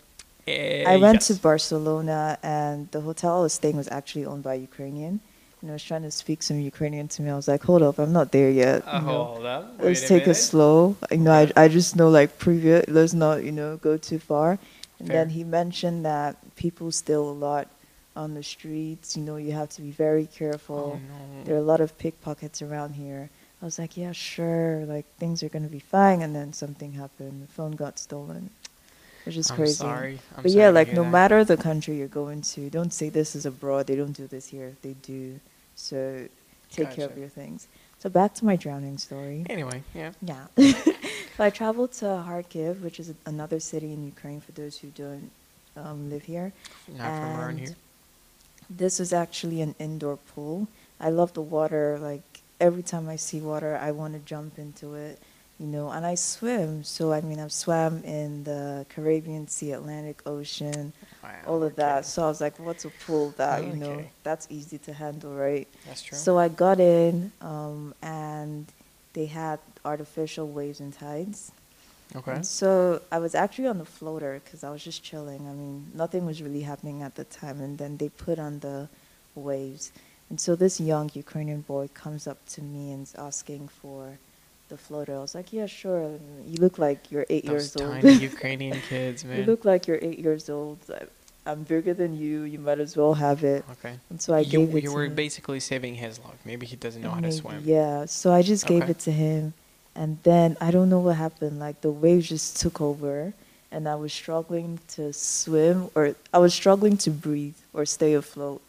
Eh, 0.46 0.84
I 0.86 0.96
went 0.96 1.22
to. 1.22 1.34
Barcelona, 1.34 2.38
and 2.42 2.88
the 2.92 3.00
hotel 3.00 3.38
I 3.38 3.42
was 3.42 3.52
staying 3.52 3.76
was 3.76 3.88
actually 3.90 4.24
owned 4.26 4.44
by 4.44 4.54
Ukrainian. 4.54 5.20
And 5.60 5.70
I 5.70 5.72
was 5.72 5.82
trying 5.82 6.02
to 6.02 6.10
speak 6.10 6.42
some 6.42 6.60
Ukrainian 6.60 7.08
to 7.08 7.22
me. 7.22 7.30
I 7.30 7.34
was 7.34 7.48
like, 7.48 7.64
"Hold 7.64 7.82
up, 7.82 7.98
I'm 7.98 8.12
not 8.12 8.30
there 8.30 8.50
yet. 8.50 8.82
Uh, 8.86 9.00
you 9.00 9.06
know. 9.06 9.24
hold 9.24 9.46
up. 9.46 9.74
Let's 9.80 10.06
take 10.06 10.28
it 10.28 10.34
slow. 10.34 10.96
You 11.10 11.18
know, 11.18 11.32
I, 11.32 11.50
I 11.56 11.66
just 11.68 11.96
know 11.96 12.08
like 12.10 12.38
previous. 12.38 12.84
Let's 12.86 13.14
not 13.14 13.42
you 13.42 13.50
know 13.52 13.76
go 13.78 13.96
too 13.96 14.20
far. 14.20 14.50
And 14.98 15.08
Fair. 15.08 15.16
then 15.16 15.30
he 15.30 15.42
mentioned 15.44 16.04
that 16.04 16.36
people 16.56 16.92
steal 16.92 17.24
a 17.28 17.36
lot 17.48 17.66
on 18.14 18.34
the 18.34 18.42
streets. 18.42 19.16
You 19.16 19.22
know, 19.24 19.36
you 19.36 19.52
have 19.52 19.70
to 19.70 19.82
be 19.82 19.90
very 19.90 20.26
careful. 20.26 20.84
Oh, 20.94 21.00
no. 21.12 21.44
There 21.44 21.54
are 21.56 21.58
a 21.66 21.70
lot 21.72 21.80
of 21.80 21.98
pickpockets 21.98 22.62
around 22.62 22.94
here. 22.94 23.30
I 23.62 23.64
was 23.64 23.78
like, 23.78 23.96
yeah, 23.96 24.12
sure. 24.12 24.84
Like 24.86 25.06
things 25.16 25.42
are 25.42 25.48
gonna 25.48 25.68
be 25.68 25.78
fine. 25.78 26.22
And 26.22 26.34
then 26.34 26.52
something 26.52 26.92
happened. 26.92 27.42
The 27.42 27.52
phone 27.52 27.72
got 27.72 27.98
stolen, 27.98 28.50
which 29.24 29.36
is 29.36 29.50
I'm 29.50 29.56
crazy. 29.56 29.74
sorry. 29.74 30.18
I'm 30.36 30.42
but 30.42 30.52
sorry 30.52 30.62
yeah, 30.62 30.70
like 30.70 30.92
no 30.92 31.02
that. 31.02 31.10
matter 31.10 31.44
the 31.44 31.56
country 31.56 31.96
you're 31.96 32.08
going 32.08 32.42
to, 32.42 32.70
don't 32.70 32.92
say 32.92 33.08
this 33.08 33.34
is 33.34 33.46
abroad. 33.46 33.86
They 33.86 33.96
don't 33.96 34.12
do 34.16 34.26
this 34.26 34.48
here. 34.48 34.76
They 34.82 34.94
do. 35.02 35.40
So 35.74 36.28
take 36.70 36.90
care 36.90 37.06
of 37.06 37.16
your 37.16 37.28
things. 37.28 37.68
So 37.98 38.10
back 38.10 38.34
to 38.34 38.44
my 38.44 38.56
drowning 38.56 38.98
story. 38.98 39.46
Anyway, 39.48 39.82
yeah. 39.94 40.12
Yeah. 40.20 40.46
so 40.56 40.94
I 41.40 41.50
traveled 41.50 41.92
to 41.94 42.04
Kharkiv, 42.04 42.82
which 42.82 43.00
is 43.00 43.12
another 43.24 43.58
city 43.58 43.92
in 43.92 44.04
Ukraine 44.04 44.40
for 44.40 44.52
those 44.52 44.78
who 44.78 44.88
don't 44.88 45.30
um, 45.76 46.10
live 46.10 46.24
here. 46.24 46.52
Not 46.88 47.20
from 47.20 47.40
around 47.40 47.58
here. 47.58 47.76
This 48.68 49.00
is 49.00 49.12
actually 49.12 49.62
an 49.62 49.74
indoor 49.78 50.16
pool. 50.18 50.68
I 51.00 51.10
love 51.10 51.32
the 51.32 51.42
water. 51.42 51.98
Like 52.00 52.35
every 52.60 52.82
time 52.82 53.08
I 53.08 53.16
see 53.16 53.40
water, 53.40 53.76
I 53.80 53.90
want 53.92 54.14
to 54.14 54.20
jump 54.20 54.58
into 54.58 54.94
it, 54.94 55.20
you 55.58 55.66
know. 55.66 55.90
And 55.90 56.06
I 56.06 56.14
swim. 56.14 56.84
So 56.84 57.12
I 57.12 57.20
mean, 57.20 57.40
I've 57.40 57.52
swam 57.52 58.02
in 58.04 58.44
the 58.44 58.86
Caribbean 58.88 59.48
Sea, 59.48 59.72
Atlantic 59.72 60.22
Ocean, 60.26 60.92
Wow, 61.22 61.30
all 61.46 61.62
of 61.62 61.72
okay. 61.72 61.82
that. 61.82 62.06
So 62.06 62.24
I 62.24 62.28
was 62.28 62.40
like, 62.40 62.58
what's 62.58 62.84
a 62.84 62.90
pool 62.90 63.30
that 63.36 63.64
you 63.64 63.74
know 63.74 64.04
that's 64.22 64.46
easy 64.50 64.78
to 64.78 64.92
handle, 64.92 65.34
right? 65.34 65.68
That's 65.86 66.02
true. 66.02 66.16
So 66.18 66.38
I 66.38 66.48
got 66.48 66.80
in, 66.80 67.32
um, 67.40 67.94
and 68.02 68.66
they 69.14 69.26
had 69.26 69.58
artificial 69.84 70.46
waves 70.48 70.80
and 70.80 70.92
tides. 70.92 71.52
okay. 72.14 72.32
And 72.32 72.46
so 72.46 73.00
I 73.10 73.18
was 73.18 73.34
actually 73.34 73.66
on 73.68 73.78
the 73.78 73.84
floater 73.84 74.40
because 74.44 74.62
I 74.64 74.70
was 74.70 74.82
just 74.84 75.02
chilling. 75.02 75.48
I 75.48 75.52
mean, 75.52 75.90
nothing 75.94 76.26
was 76.26 76.42
really 76.42 76.62
happening 76.62 77.02
at 77.02 77.14
the 77.14 77.24
time. 77.24 77.60
And 77.60 77.78
then 77.78 77.96
they 77.96 78.08
put 78.10 78.38
on 78.38 78.60
the 78.60 78.88
waves. 79.34 79.92
And 80.30 80.40
so 80.40 80.56
this 80.56 80.80
young 80.80 81.10
Ukrainian 81.14 81.60
boy 81.60 81.88
comes 81.94 82.26
up 82.26 82.38
to 82.54 82.62
me 82.62 82.92
and 82.92 83.02
is 83.04 83.14
asking 83.14 83.68
for 83.68 84.18
the 84.68 84.76
floater. 84.76 85.14
I 85.14 85.20
was 85.20 85.34
like, 85.36 85.52
yeah, 85.52 85.66
sure. 85.66 86.18
You 86.50 86.56
look 86.58 86.78
like 86.78 87.10
you're 87.12 87.26
eight 87.30 87.44
Those 87.46 87.52
years 87.52 87.76
old. 87.76 87.92
tiny 88.02 88.14
Ukrainian 88.32 88.80
kids, 88.88 89.24
man. 89.24 89.38
you 89.38 89.44
look 89.44 89.64
like 89.64 89.86
you're 89.86 90.00
eight 90.02 90.18
years 90.18 90.50
old. 90.50 90.78
I- 90.92 91.06
I'm 91.48 91.62
bigger 91.62 91.94
than 91.94 92.18
you. 92.18 92.42
You 92.42 92.58
might 92.58 92.80
as 92.80 92.96
well 92.96 93.14
have 93.14 93.44
it. 93.44 93.64
okay. 93.74 93.94
And 94.10 94.20
so 94.20 94.34
I 94.34 94.40
you 94.40 94.50
gave 94.66 94.74
it 94.74 94.82
you 94.82 94.88
to 94.90 94.94
were 94.96 95.04
him. 95.04 95.14
basically 95.14 95.60
saving 95.60 95.94
his 95.94 96.18
life. 96.18 96.40
Maybe 96.44 96.66
he 96.66 96.74
doesn't 96.74 97.00
know 97.00 97.10
how 97.12 97.20
to 97.20 97.30
swim. 97.30 97.62
Yeah, 97.64 98.06
so 98.06 98.32
I 98.32 98.42
just 98.42 98.66
gave 98.66 98.82
Okay. 98.82 98.90
it 98.90 98.98
to 99.08 99.12
him, 99.12 99.54
and 99.94 100.18
then 100.24 100.56
I 100.60 100.72
don't 100.72 100.90
know 100.90 100.98
what 100.98 101.14
happened. 101.14 101.60
Like 101.60 101.82
the 101.82 101.92
waves 101.92 102.28
just 102.30 102.56
took 102.60 102.80
over, 102.80 103.32
and 103.70 103.88
I 103.88 103.94
was 103.94 104.12
struggling 104.12 104.80
to 104.96 105.12
swim, 105.12 105.88
or 105.94 106.16
I 106.34 106.38
was 106.38 106.52
struggling 106.52 106.96
to 107.06 107.10
breathe 107.12 107.54
or 107.72 107.86
stay 107.86 108.14
afloat 108.14 108.60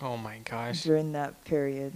Oh 0.00 0.16
my 0.16 0.38
gosh. 0.44 0.82
during 0.82 1.12
that 1.12 1.44
period. 1.44 1.92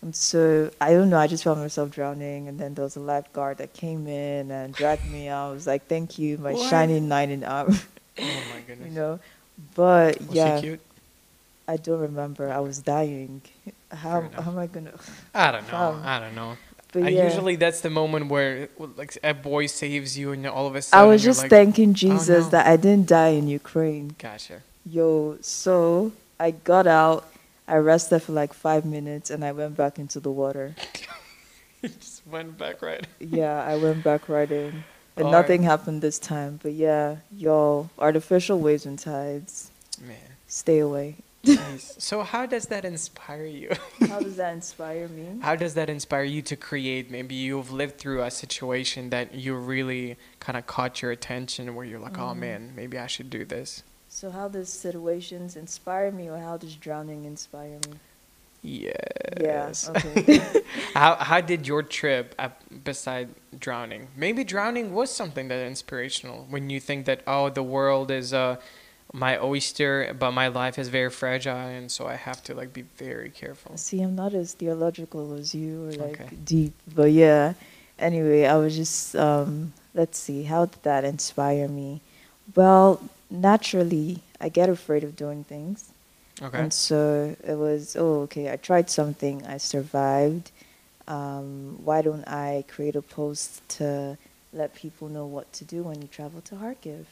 And 0.00 0.16
so 0.16 0.70
I 0.80 0.90
don't 0.92 1.10
know. 1.10 1.18
I 1.18 1.28
just 1.28 1.44
found 1.44 1.60
myself 1.60 1.90
drowning, 1.90 2.48
and 2.48 2.58
then 2.58 2.74
there 2.74 2.82
was 2.82 2.96
a 2.96 3.00
lifeguard 3.00 3.58
that 3.58 3.72
came 3.72 4.08
in 4.08 4.50
and 4.50 4.74
dragged 4.74 5.08
me 5.08 5.28
out. 5.28 5.50
I 5.50 5.52
was 5.52 5.66
like, 5.66 5.86
"Thank 5.86 6.18
you, 6.18 6.38
my 6.38 6.54
What? 6.54 6.68
shining 6.68 7.06
knight 7.06 7.30
in 7.30 7.44
armor," 7.44 7.76
Oh 8.18 8.22
my 8.22 8.60
goodness. 8.66 8.88
you 8.88 8.94
know. 8.94 9.20
But 9.76 10.18
Was 10.22 10.34
yeah? 10.34 10.76
I 11.68 11.76
don't 11.76 12.00
remember. 12.00 12.50
I 12.50 12.58
was 12.58 12.80
dying. 12.80 13.42
How, 13.92 14.22
how 14.34 14.50
am 14.50 14.58
I 14.58 14.66
gonna? 14.66 14.92
I 15.34 15.52
don't 15.52 15.70
know. 15.70 15.78
Um, 15.78 16.02
I 16.04 16.18
don't 16.18 16.34
know. 16.34 16.56
But 16.92 17.04
I 17.04 17.08
yeah. 17.10 17.24
usually 17.24 17.56
that's 17.56 17.80
the 17.80 17.88
moment 17.90 18.26
where 18.28 18.68
like 18.96 19.16
a 19.22 19.32
boy 19.34 19.66
saves 19.66 20.18
you 20.18 20.32
and 20.32 20.46
all 20.46 20.66
of 20.66 20.74
a 20.74 20.82
sudden 20.82 21.02
I 21.02 21.08
was 21.08 21.22
just 21.22 21.42
like, 21.42 21.50
thanking 21.50 21.94
Jesus 21.94 22.44
no. 22.46 22.50
that 22.50 22.66
I 22.66 22.76
didn't 22.76 23.06
die 23.06 23.28
in 23.28 23.46
Ukraine. 23.48 24.14
Gotcha. 24.18 24.62
Yo, 24.84 25.38
so 25.40 26.10
I 26.40 26.50
got 26.50 26.86
out, 26.86 27.30
I 27.72 27.76
rested 27.76 28.20
for 28.20 28.32
like 28.32 28.52
five 28.52 28.84
minutes, 28.84 29.30
and 29.30 29.42
I 29.42 29.52
went 29.52 29.76
back 29.78 29.98
into 29.98 30.20
the 30.20 30.30
water. 30.30 30.74
You 31.82 31.88
just 31.88 32.24
went 32.28 32.56
back 32.58 32.80
right. 32.80 33.04
Yeah, 33.18 33.60
I 33.60 33.74
went 33.74 34.04
back 34.04 34.28
right 34.28 34.48
in. 34.48 34.84
And 35.16 35.26
Alright. 35.26 35.32
nothing 35.32 35.64
happened 35.64 36.00
this 36.00 36.20
time. 36.20 36.60
But 36.62 36.74
yeah, 36.74 37.16
y'all, 37.36 37.90
artificial 37.98 38.60
waves 38.60 38.86
and 38.86 38.96
tides, 38.96 39.72
Man. 40.00 40.16
stay 40.46 40.78
away. 40.78 41.16
Nice. 41.44 41.96
so 41.98 42.22
how 42.22 42.46
does 42.46 42.66
that 42.66 42.84
inspire 42.84 43.46
you? 43.46 43.70
How 44.08 44.20
does 44.20 44.36
that 44.36 44.52
inspire 44.52 45.08
me? 45.08 45.40
How 45.40 45.56
does 45.56 45.74
that 45.74 45.90
inspire 45.90 46.22
you 46.22 46.40
to 46.42 46.54
create? 46.54 47.10
Maybe 47.10 47.34
you've 47.34 47.72
lived 47.72 47.98
through 47.98 48.22
a 48.22 48.30
situation 48.30 49.10
that 49.10 49.34
you 49.34 49.56
really 49.56 50.16
kind 50.38 50.56
of 50.56 50.68
caught 50.68 51.02
your 51.02 51.10
attention 51.10 51.74
where 51.74 51.84
you're 51.84 51.98
like, 51.98 52.16
oh 52.16 52.30
Mhm. 52.32 52.36
man, 52.46 52.72
maybe 52.76 52.96
I 52.96 53.08
should 53.08 53.28
do 53.28 53.44
this. 53.44 53.82
So 54.14 54.30
how 54.30 54.46
does 54.48 54.68
situations 54.68 55.56
inspire 55.56 56.12
me 56.12 56.28
or 56.28 56.36
how 56.36 56.58
does 56.58 56.76
drowning 56.76 57.24
inspire 57.24 57.78
me? 57.88 57.94
Yes. 58.62 59.88
Yeah, 59.88 59.90
okay. 59.90 60.62
how, 60.94 61.14
how 61.16 61.40
did 61.40 61.66
your 61.66 61.82
trip, 61.82 62.34
uh, 62.38 62.50
beside 62.84 63.30
drowning, 63.58 64.08
maybe 64.14 64.44
drowning 64.44 64.92
was 64.92 65.10
something 65.10 65.48
that 65.48 65.66
inspirational 65.66 66.46
when 66.50 66.68
you 66.68 66.78
think 66.78 67.06
that, 67.06 67.22
oh, 67.26 67.48
the 67.48 67.62
world 67.62 68.10
is 68.10 68.34
uh, 68.34 68.56
my 69.14 69.38
oyster, 69.38 70.14
but 70.18 70.32
my 70.32 70.48
life 70.48 70.78
is 70.78 70.88
very 70.88 71.10
fragile, 71.10 71.56
and 71.56 71.90
so 71.90 72.06
I 72.06 72.16
have 72.16 72.44
to 72.44 72.54
like 72.54 72.74
be 72.74 72.82
very 72.82 73.30
careful. 73.30 73.78
See, 73.78 74.02
I'm 74.02 74.14
not 74.14 74.34
as 74.34 74.52
theological 74.52 75.32
as 75.32 75.54
you 75.54 75.88
or 75.88 75.92
like 75.92 76.20
Okay. 76.20 76.36
deep, 76.44 76.74
but 76.94 77.12
yeah. 77.12 77.54
Anyway, 77.98 78.44
I 78.44 78.56
was 78.56 78.76
just 78.76 79.16
um 79.16 79.72
let's 79.94 80.18
see, 80.18 80.42
how 80.44 80.66
did 80.66 80.82
that 80.82 81.04
inspire 81.04 81.66
me? 81.66 82.02
Well, 82.54 83.00
naturally, 83.32 84.20
I 84.40 84.48
get 84.48 84.68
afraid 84.68 85.04
of 85.04 85.16
doing 85.16 85.44
things. 85.44 85.90
Okay. 86.40 86.58
And 86.58 86.72
so 86.72 87.36
it 87.46 87.54
was, 87.54 87.96
oh, 87.96 88.22
okay, 88.22 88.52
I 88.52 88.56
tried 88.56 88.90
something, 88.90 89.44
I 89.46 89.58
survived. 89.58 90.50
Um, 91.08 91.78
why 91.84 92.02
don't 92.02 92.26
I 92.26 92.64
create 92.68 92.96
a 92.96 93.02
post 93.02 93.66
to 93.78 94.16
let 94.52 94.74
people 94.74 95.08
know 95.08 95.26
what 95.26 95.52
to 95.54 95.64
do 95.64 95.82
when 95.82 96.00
you 96.00 96.08
travel 96.08 96.40
to 96.42 96.54
Kharkiv? 96.54 97.04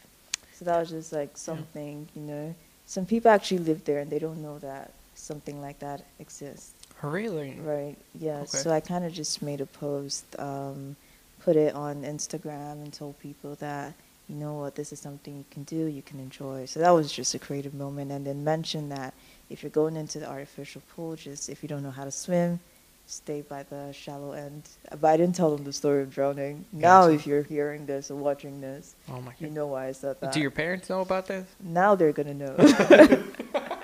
So 0.53 0.65
that 0.65 0.79
was 0.79 0.91
just 0.91 1.13
like 1.13 1.37
something, 1.37 2.09
you 2.15 2.23
know. 2.23 2.55
Some 2.87 3.07
people 3.07 3.31
actually 3.31 3.59
live 3.59 3.85
there 3.85 3.99
and 4.01 4.11
they 4.11 4.19
don't 4.19 4.43
know 4.43 4.59
that 4.59 4.93
something 5.15 5.61
like 5.61 5.79
that 5.81 6.05
exists. 6.19 6.73
really? 7.03 7.59
Right. 7.61 7.97
Yeah. 8.19 8.39
Okay. 8.41 8.59
So 8.59 8.71
I 8.71 8.81
kind 8.81 9.05
of 9.05 9.13
just 9.13 9.43
made 9.43 9.61
a 9.61 9.67
post, 9.67 10.25
um, 10.39 10.97
put 11.41 11.57
it 11.57 11.75
on 11.75 12.03
Instagram, 12.03 12.73
and 12.73 12.93
told 12.93 13.19
people 13.21 13.55
that 13.57 13.95
you 14.31 14.37
know 14.37 14.55
what, 14.55 14.77
this 14.77 14.93
is 14.93 15.01
something 15.01 15.37
you 15.37 15.45
can 15.51 15.65
do, 15.65 15.87
you 15.87 16.03
can 16.03 16.21
enjoy. 16.21 16.65
So 16.67 16.79
that 16.81 16.91
was 16.91 17.11
just 17.13 17.35
a 17.35 17.39
creative 17.39 17.75
moment, 17.75 18.13
and 18.13 18.25
then 18.25 18.45
mention 18.45 18.89
that 18.91 19.13
if 19.51 19.63
you're 19.63 19.71
going 19.71 19.97
into 19.97 20.21
the 20.21 20.29
artificial 20.29 20.83
pool, 20.95 21.17
just 21.17 21.49
if 21.49 21.63
you 21.63 21.69
don't 21.69 21.83
know 21.83 21.91
how 21.91 22.05
to 22.05 22.13
swim, 22.13 22.61
stay 23.07 23.41
by 23.41 23.65
the 23.65 23.93
shallow 23.93 24.31
end. 24.33 24.63
But 25.01 25.09
I 25.09 25.17
didn't 25.17 25.35
tell 25.35 25.51
them 25.57 25.65
the 25.65 25.73
story 25.73 26.03
of 26.03 26.15
drowning. 26.15 26.65
Now, 26.73 27.09
if 27.09 27.27
you're 27.27 27.43
hearing 27.43 27.87
this 27.87 28.09
or 28.13 28.15
watching 28.15 28.61
this, 28.61 28.95
Oh 29.09 29.21
my 29.21 29.33
God. 29.33 29.41
you 29.41 29.51
know 29.51 29.67
why 29.67 29.89
I 29.89 29.93
said 29.93 30.21
that. 30.21 30.33
Do 30.33 30.39
your 30.41 30.53
parents 30.53 30.89
know 30.89 31.01
about 31.01 31.27
this? 31.27 31.45
now 31.61 31.97
they're 31.97 32.13
gonna 32.13 32.35
know. 32.35 32.55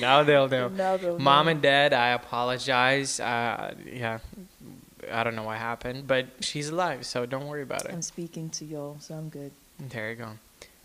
Now 0.00 0.22
they'll 0.22 0.48
know. 0.48 0.68
now 0.68 0.96
they'll 0.96 1.18
Mom 1.18 1.44
know. 1.46 1.50
and 1.52 1.60
dad, 1.62 1.92
I 1.92 2.08
apologize. 2.08 3.20
Uh, 3.20 3.74
yeah, 3.86 4.18
I 5.12 5.22
don't 5.24 5.36
know 5.36 5.44
what 5.44 5.58
happened, 5.58 6.06
but 6.06 6.26
she's 6.40 6.68
alive, 6.70 7.04
so 7.06 7.26
don't 7.26 7.46
worry 7.46 7.62
about 7.62 7.84
it. 7.84 7.92
I'm 7.92 8.02
speaking 8.02 8.48
to 8.50 8.64
y'all, 8.64 8.96
so 9.00 9.14
I'm 9.14 9.28
good. 9.28 9.52
There 9.78 10.10
you 10.10 10.16
go. 10.16 10.30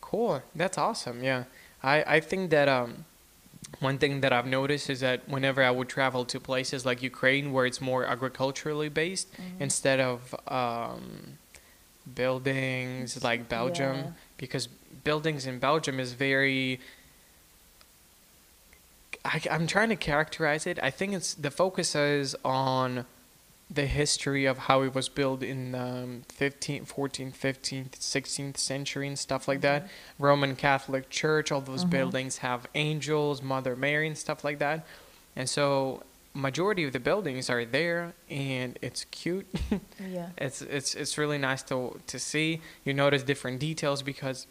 Cool. 0.01 0.41
That's 0.55 0.77
awesome. 0.77 1.24
Yeah. 1.24 1.43
I, 1.84 2.03
I 2.15 2.19
think 2.19 2.50
that 2.51 2.67
um 2.67 3.05
one 3.79 3.98
thing 3.98 4.22
that 4.22 4.31
I've 4.31 4.46
noticed 4.48 4.89
is 4.89 5.01
that 5.01 5.27
whenever 5.27 5.62
I 5.62 5.72
would 5.72 5.89
travel 5.89 6.24
to 6.25 6.39
places 6.39 6.86
like 6.86 7.01
Ukraine, 7.03 7.51
where 7.53 7.65
it's 7.65 7.81
more 7.81 8.05
agriculturally 8.05 8.88
based, 8.89 9.27
Mhm. 9.34 9.62
instead 9.62 10.00
of 10.00 10.34
um, 10.48 11.38
buildings 12.15 13.22
like 13.24 13.50
Belgium, 13.50 13.96
Yeah. 13.98 14.12
because 14.38 14.67
buildings 15.03 15.46
in 15.46 15.60
Belgium 15.60 16.00
is 16.00 16.13
very. 16.13 16.79
I, 19.25 19.41
I'm 19.51 19.67
trying 19.67 19.89
to 19.89 19.96
characterize 19.96 20.65
it. 20.65 20.79
I 20.81 20.89
think 20.89 21.13
it's 21.13 21.34
the 21.34 21.51
focus 21.51 21.96
is 21.96 22.36
on 22.46 23.05
the 23.69 23.86
history 23.86 24.45
of 24.45 24.57
how 24.57 24.81
it 24.81 24.95
was 24.95 25.09
built 25.09 25.43
in 25.43 25.75
um, 25.75 26.24
15th, 26.29 26.88
14th, 26.93 27.36
15th, 27.36 27.91
16th 28.00 28.57
century 28.57 29.07
and 29.07 29.19
stuff 29.19 29.47
like 29.47 29.59
that. 29.62 29.89
Roman 30.17 30.55
Catholic 30.55 31.09
Church, 31.09 31.51
all 31.51 31.59
those 31.62 31.83
Mhm. 31.83 31.89
buildings 31.89 32.38
have 32.38 32.65
angels, 32.75 33.41
Mother 33.41 33.75
Mary, 33.75 34.07
and 34.07 34.17
stuff 34.17 34.43
like 34.45 34.59
that. 34.59 34.86
And 35.36 35.50
so, 35.50 36.03
majority 36.33 36.83
of 36.86 36.93
the 36.93 37.00
buildings 37.00 37.50
are 37.50 37.65
there, 37.65 38.13
and 38.29 38.79
it's 38.81 39.03
cute. 39.05 39.47
Yeah. 40.00 40.29
it's 40.38 40.62
it's 40.62 40.95
it's 40.95 41.17
really 41.17 41.38
nice 41.38 41.62
to 41.63 42.00
to 42.07 42.19
see. 42.19 42.62
You 42.86 42.93
notice 42.93 43.24
different 43.24 43.59
details 43.59 44.01
because. 44.01 44.47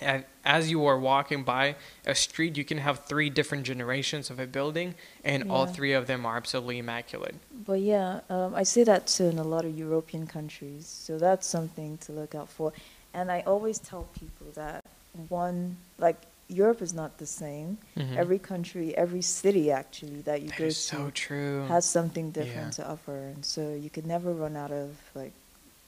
And 0.00 0.24
as 0.44 0.70
you 0.70 0.84
are 0.86 0.98
walking 0.98 1.42
by 1.42 1.76
a 2.06 2.14
street, 2.14 2.56
you 2.56 2.64
can 2.64 2.78
have 2.78 3.04
three 3.06 3.30
different 3.30 3.64
generations 3.64 4.30
of 4.30 4.38
a 4.38 4.46
building, 4.46 4.94
and 5.24 5.50
all 5.50 5.66
three 5.66 5.92
of 5.92 6.06
them 6.06 6.26
are 6.26 6.36
absolutely 6.36 6.78
immaculate. 6.78 7.34
But 7.66 7.80
yeah, 7.80 8.20
um, 8.28 8.54
I 8.54 8.62
see 8.62 8.84
that 8.84 9.06
too 9.06 9.24
in 9.26 9.38
a 9.38 9.44
lot 9.44 9.64
of 9.64 9.76
European 9.76 10.26
countries. 10.26 10.86
So 10.86 11.18
that's 11.18 11.46
something 11.46 11.98
to 11.98 12.12
look 12.12 12.34
out 12.34 12.48
for. 12.48 12.72
And 13.14 13.30
I 13.32 13.40
always 13.46 13.78
tell 13.78 14.04
people 14.18 14.48
that 14.54 14.84
one, 15.28 15.76
like 15.98 16.16
Europe 16.48 16.80
is 16.82 16.92
not 16.92 17.18
the 17.18 17.26
same. 17.26 17.78
Mhm. 17.96 18.16
Every 18.16 18.38
country, 18.38 18.96
every 18.96 19.22
city 19.22 19.72
actually 19.72 20.20
that 20.22 20.42
you 20.42 20.48
That 20.50 20.58
go 20.58 20.64
to 20.68 20.70
so 20.74 21.10
true. 21.10 21.66
has 21.68 21.84
something 21.86 22.30
different 22.30 22.78
Yeah. 22.78 22.84
to 22.84 22.90
offer, 22.92 23.16
and 23.34 23.44
so 23.44 23.72
you 23.74 23.90
can 23.90 24.06
never 24.06 24.32
run 24.32 24.54
out 24.56 24.70
of 24.70 24.90
like 25.14 25.32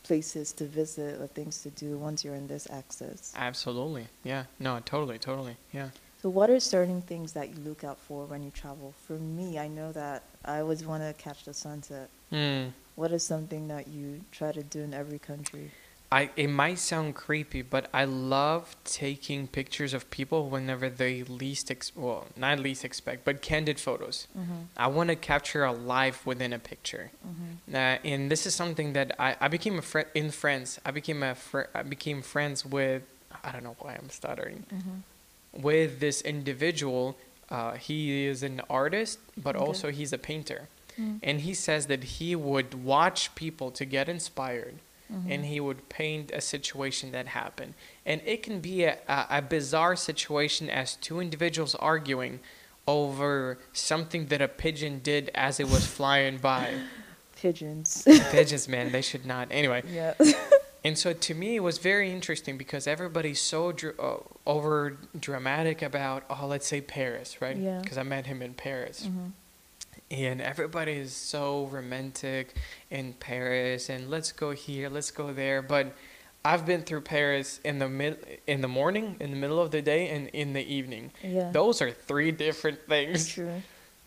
places 0.09 0.53
to 0.55 0.65
visit 0.65 1.21
or 1.21 1.27
things 1.27 1.62
to 1.62 1.71
do 1.71 1.99
once 1.99 2.25
you're 2.25 2.35
in 2.35 2.49
this 2.49 2.67
access. 2.71 3.33
Absolutely. 3.37 4.07
Yeah. 4.25 4.45
No, 4.59 4.81
totally, 4.85 5.19
totally. 5.19 5.57
Yeah. 5.73 5.91
So, 6.23 6.29
what 6.31 6.50
are 6.50 6.59
certain 6.59 7.03
things 7.03 7.33
that 7.35 7.50
you 7.50 7.57
look 7.62 7.85
out 7.85 7.99
for 7.99 8.25
when 8.25 8.43
you 8.43 8.50
travel? 8.50 8.95
For 9.07 9.12
me, 9.12 9.59
I 9.59 9.69
know 9.69 9.93
that 9.93 10.25
I 10.45 10.61
always 10.61 10.83
want 10.85 11.03
to 11.05 11.12
catch 11.23 11.45
the 11.45 11.55
sunset. 11.55 12.09
Mm. 12.33 12.73
What 12.97 13.12
is 13.12 13.23
something 13.23 13.69
that 13.69 13.87
you 13.87 14.23
try 14.33 14.50
to 14.50 14.62
do 14.62 14.81
in 14.81 14.93
every 14.95 15.21
country? 15.21 15.71
I 16.11 16.31
it 16.37 16.49
might 16.49 16.79
sound 16.79 17.15
creepy, 17.15 17.61
but 17.61 17.88
I 17.93 18.05
love 18.05 18.75
taking 18.85 19.47
pictures 19.47 19.93
of 19.93 20.09
people 20.11 20.49
whenever 20.49 20.88
they 20.88 21.23
least 21.25 21.71
ex- 21.71 21.93
well, 21.95 22.27
not 22.35 22.59
least 22.61 22.83
expect, 22.85 23.25
but 23.27 23.43
candid 23.43 23.79
photos. 23.79 24.27
Mm-hmm. 24.38 24.53
I 24.77 24.87
want 24.87 25.11
to 25.11 25.17
capture 25.17 25.65
a 25.65 25.73
life 25.73 26.25
within 26.25 26.53
a 26.55 26.59
picture. 26.59 27.11
Mm-hmm. 27.27 27.75
Uh, 27.75 27.79
and 28.11 28.31
this 28.31 28.47
is 28.47 28.55
something 28.55 28.95
that 28.95 29.15
I, 29.21 29.37
I 29.38 29.49
became 29.49 29.79
a 29.79 29.83
friend 29.83 30.09
in 30.15 30.31
France. 30.31 30.81
I 30.87 30.93
became 30.93 31.23
a 31.23 31.35
fr- 31.35 31.69
I 31.75 31.83
became 31.83 32.23
friends 32.23 32.65
with 32.65 33.03
I 33.45 33.53
don't 33.53 33.65
know 33.65 33.77
why 33.81 33.95
I'm 33.95 34.09
stuttering 34.11 34.65
Mm-hmm. 34.75 35.62
with 35.62 36.00
this 36.00 36.23
individual. 36.23 37.17
Uh, 37.50 37.73
he 37.75 38.25
is 38.27 38.43
an 38.43 38.61
artist, 38.71 39.19
but 39.37 39.57
Okay. 39.57 39.65
also 39.65 39.91
he's 39.91 40.12
a 40.12 40.19
painter. 40.19 40.69
Mm. 40.99 41.21
And 41.23 41.41
he 41.43 41.55
says 41.55 41.87
that 41.87 42.03
he 42.19 42.35
would 42.35 42.73
watch 42.85 43.35
people 43.35 43.71
to 43.73 43.85
get 43.85 44.09
inspired 44.09 44.77
Mhm. 45.12 45.31
and 45.31 45.45
he 45.47 45.59
would 45.61 45.88
paint 45.88 46.31
a 46.33 46.41
situation 46.41 47.12
that 47.12 47.29
happened. 47.29 47.75
And 48.05 48.21
it 48.27 48.43
can 48.43 48.61
be 48.61 48.85
a, 48.85 48.99
a, 49.09 49.27
a 49.38 49.43
bizarre 49.43 49.97
situation 49.97 50.69
as 50.69 50.97
two 50.97 51.19
individuals 51.21 51.75
arguing 51.75 52.41
over 52.87 53.59
something 53.73 54.27
that 54.27 54.41
a 54.43 54.49
pigeon 54.49 55.00
did 55.03 55.31
as 55.35 55.61
it 55.61 55.69
was 55.69 55.87
flying 55.87 56.38
by. 56.38 56.75
Pigeons. 57.37 58.03
Pigeons, 58.31 58.67
man, 58.69 58.90
they 58.90 59.01
should 59.03 59.25
not. 59.25 59.47
Anyway, 59.51 59.83
yeah. 59.88 60.14
and 60.85 60.99
so 60.99 61.12
to 61.12 61.35
me, 61.35 61.55
it 61.57 61.61
was 61.62 61.79
very 61.79 62.11
interesting 62.11 62.59
because 62.59 62.87
everybody's 62.88 63.40
so 63.40 63.71
dr- 63.73 63.94
uh, 64.01 64.16
over 64.44 64.97
dramatic 65.18 65.81
about, 65.81 66.25
oh, 66.29 66.47
let's 66.49 66.66
say 66.66 66.81
Paris, 66.81 67.40
right? 67.40 67.57
Yeah. 67.57 67.79
Because 67.81 67.97
I 67.97 68.03
met 68.03 68.27
him 68.27 68.42
in 68.42 68.55
Paris. 68.55 69.07
Mhm. 69.07 69.33
And 70.11 70.40
everybody 70.40 70.92
is 70.92 71.12
so 71.12 71.66
romantic 71.66 72.55
in 72.90 73.12
Paris, 73.14 73.90
and 73.90 74.09
let's 74.09 74.33
go 74.33 74.53
here, 74.53 74.88
let's 74.88 75.11
go 75.11 75.33
there. 75.35 75.61
But 75.61 75.94
I've 76.44 76.64
been 76.64 76.83
through 76.83 77.03
Paris 77.03 77.61
in 77.62 77.79
the 77.79 77.88
mid, 77.88 78.40
in 78.47 78.62
the 78.62 78.68
morning, 78.68 79.16
in 79.21 79.31
the 79.31 79.37
middle 79.37 79.61
of 79.61 79.71
the 79.71 79.83
day, 79.83 80.09
and 80.09 80.29
in 80.29 80.55
the 80.55 80.62
evening. 80.62 81.11
Yeah. 81.23 81.51
Those 81.51 81.83
are 81.83 81.90
three 81.90 82.31
different 82.31 82.87
things. 82.88 83.29
True. 83.29 83.62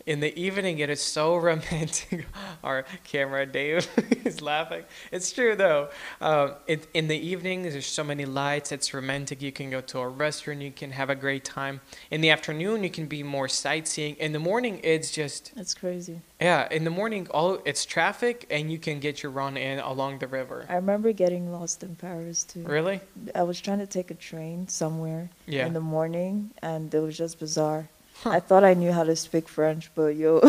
In 0.05 0.19
the 0.19 0.37
evening, 0.39 0.79
it 0.79 0.89
is 0.89 1.01
so 1.01 1.35
romantic. 1.49 2.25
Our 2.63 2.85
camera, 3.03 3.45
Dave, 3.45 3.87
is 4.25 4.41
laughing. 4.41 4.83
It's 5.11 5.31
true 5.31 5.55
though. 5.55 5.89
Um, 6.19 6.53
it, 6.67 6.87
in 6.93 7.07
the 7.07 7.17
evening, 7.17 7.63
there's 7.63 7.85
so 7.85 8.03
many 8.03 8.25
lights. 8.25 8.71
It's 8.71 8.93
romantic. 8.93 9.41
You 9.41 9.51
can 9.51 9.69
go 9.69 9.81
to 9.81 9.99
a 9.99 10.07
restaurant. 10.07 10.61
You 10.61 10.71
can 10.71 10.91
have 10.91 11.09
a 11.09 11.15
great 11.15 11.43
time. 11.43 11.81
In 12.09 12.21
the 12.21 12.29
afternoon, 12.29 12.83
you 12.83 12.89
can 12.89 13.05
be 13.07 13.23
more 13.23 13.47
sightseeing. 13.47 14.15
In 14.15 14.31
the 14.33 14.39
morning, 14.39 14.79
it's 14.83 15.11
just 15.11 15.53
That's 15.55 15.73
crazy. 15.73 16.21
yeah. 16.39 16.67
In 16.71 16.83
the 16.83 16.89
morning, 16.89 17.27
all 17.31 17.59
it's 17.65 17.85
traffic, 17.85 18.47
and 18.49 18.71
you 18.71 18.79
can 18.79 18.99
get 18.99 19.21
your 19.21 19.31
run 19.31 19.57
in 19.57 19.79
along 19.79 20.19
the 20.19 20.27
river. 20.27 20.65
I 20.69 20.75
remember 20.75 21.11
getting 21.13 21.51
lost 21.51 21.83
in 21.83 21.95
Paris 21.95 22.43
too. 22.43 22.63
Really? 22.63 23.01
I 23.35 23.43
was 23.43 23.61
trying 23.61 23.79
to 23.79 23.87
take 23.87 24.09
a 24.11 24.15
train 24.15 24.67
somewhere 24.67 25.29
Yeah. 25.45 25.67
in 25.67 25.73
the 25.73 25.79
morning, 25.81 26.51
and 26.61 26.93
it 26.93 26.99
was 26.99 27.17
just 27.17 27.39
bizarre. 27.39 27.87
I 28.25 28.39
thought 28.39 28.63
I 28.63 28.73
knew 28.73 28.91
how 28.91 29.03
to 29.03 29.15
speak 29.15 29.47
French, 29.49 29.89
but 29.95 30.15
yo, 30.15 30.41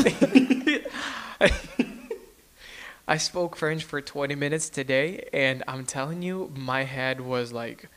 I 3.08 3.16
spoke 3.18 3.56
French 3.56 3.84
for 3.84 4.00
20 4.00 4.34
minutes 4.34 4.68
today, 4.68 5.28
and 5.32 5.62
I'm 5.66 5.84
telling 5.84 6.22
you, 6.22 6.52
my 6.54 6.84
head 6.84 7.20
was 7.20 7.52
like, 7.52 7.88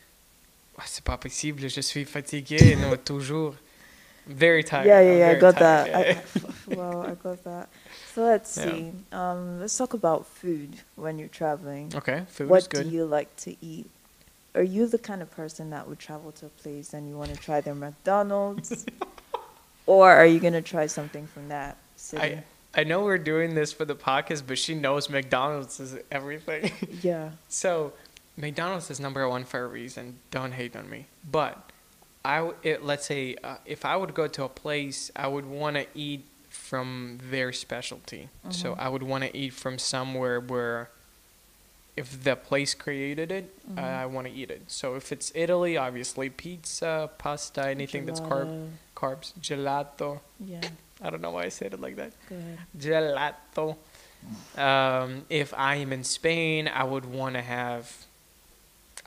"Ah, 0.80 0.84
c'est 0.86 1.04
pas 1.04 1.18
possible, 1.18 1.68
je 1.68 1.82
suis 1.82 2.06
fatigué, 2.06 2.78
no, 2.90 2.96
toujours. 2.96 3.56
Very 4.28 4.64
tired. 4.64 4.88
yeah, 4.88 5.02
yeah, 5.02 5.18
yeah, 5.20 5.30
I 5.30 5.36
got 5.36 5.58
tired, 5.60 5.94
that. 5.94 6.18
I, 6.66 6.66
wow, 6.74 7.02
I 7.02 7.14
got 7.14 7.44
that. 7.44 7.70
So 8.16 8.24
let's 8.24 8.58
Yeah. 8.58 8.64
see. 8.64 8.92
Um, 9.12 9.60
let's 9.60 9.78
talk 9.78 9.94
about 9.94 10.26
food 10.26 10.80
when 10.96 11.20
you're 11.20 11.28
traveling. 11.28 11.94
okay, 11.96 12.24
food 12.28 12.50
what 12.50 12.58
is 12.64 12.68
good. 12.68 12.86
What 12.86 12.90
do 12.90 12.96
you 12.96 13.06
like 13.06 13.36
to 13.38 13.56
eat? 13.62 13.88
Are 14.56 14.64
you 14.64 14.88
the 14.88 14.98
kind 14.98 15.22
of 15.22 15.30
person 15.30 15.70
that 15.70 15.88
would 15.88 16.00
travel 16.00 16.32
to 16.32 16.48
a 16.48 16.50
place 16.50 16.92
and 16.94 17.08
you 17.08 17.16
want 17.18 17.30
to 17.30 17.38
try 17.38 17.62
their 17.62 17.76
McDonald's, 17.76 18.88
or 19.86 20.12
are 20.12 20.26
you 20.26 20.40
gonna 20.40 20.62
try 20.62 20.88
something 20.88 21.28
from 21.28 21.50
that 21.50 21.78
city? 21.96 22.22
I, 22.24 22.44
I 22.82 22.84
know 22.84 23.04
we're 23.04 23.18
doing 23.18 23.56
this 23.56 23.72
for 23.72 23.86
the 23.86 23.96
podcast, 23.96 24.44
but 24.48 24.58
she 24.58 24.76
knows 24.76 25.10
McDonald's 25.10 25.80
is 25.80 25.96
everything. 26.12 26.72
yeah. 27.02 27.32
So, 27.48 27.94
McDonald's 28.38 28.90
is 28.92 29.00
number 29.00 29.28
one 29.30 29.46
for 29.46 29.64
a 29.64 29.68
reason. 29.68 30.20
Don't 30.32 30.52
hate 30.52 30.76
on 30.76 30.90
me. 30.90 31.06
But 31.30 31.72
I, 32.26 32.52
it, 32.64 32.84
let's 32.84 33.06
say, 33.06 33.36
uh, 33.44 33.58
if 33.66 33.86
I 33.86 33.96
would 33.96 34.14
go 34.14 34.28
to 34.28 34.44
a 34.44 34.50
place, 34.50 35.10
I 35.16 35.28
would 35.28 35.46
want 35.46 35.78
to 35.78 35.86
eat 35.96 36.26
from 36.50 37.20
their 37.30 37.54
specialty. 37.54 38.28
So 38.50 38.74
Mhm. 38.74 38.80
I 38.80 38.90
would 38.90 39.04
want 39.04 39.24
to 39.24 39.38
eat 39.38 39.54
from 39.54 39.78
somewhere 39.78 40.40
where, 40.40 40.90
if 41.96 42.24
the 42.24 42.36
place 42.36 42.74
created 42.74 43.32
it, 43.32 43.50
Mhm. 43.74 43.80
I 43.80 44.06
want 44.06 44.28
to 44.28 44.34
eat 44.34 44.50
it. 44.52 44.64
So 44.68 44.96
if 44.96 45.12
it's 45.14 45.32
Italy, 45.36 45.78
obviously 45.78 46.30
pizza, 46.30 47.10
pasta, 47.18 47.68
anything 47.70 48.06
that's 48.06 48.20
carb. 48.20 48.72
Carbs, 48.96 49.34
gelato. 49.42 50.20
Yeah. 50.40 50.62
I 51.02 51.10
don't 51.10 51.22
know 51.22 51.32
why 51.32 51.44
I 51.44 51.50
said 51.50 51.74
it 51.74 51.82
like 51.82 51.98
that 51.98 52.14
Go 52.30 52.36
ahead. 52.36 52.58
gelato. 52.80 53.76
Um, 54.58 55.26
if 55.30 55.54
I 55.54 55.76
am 55.76 55.92
in 55.94 56.04
Spain, 56.04 56.68
I 56.68 56.84
would 56.84 57.06
want 57.06 57.36
to 57.36 57.42
have. 57.42 58.06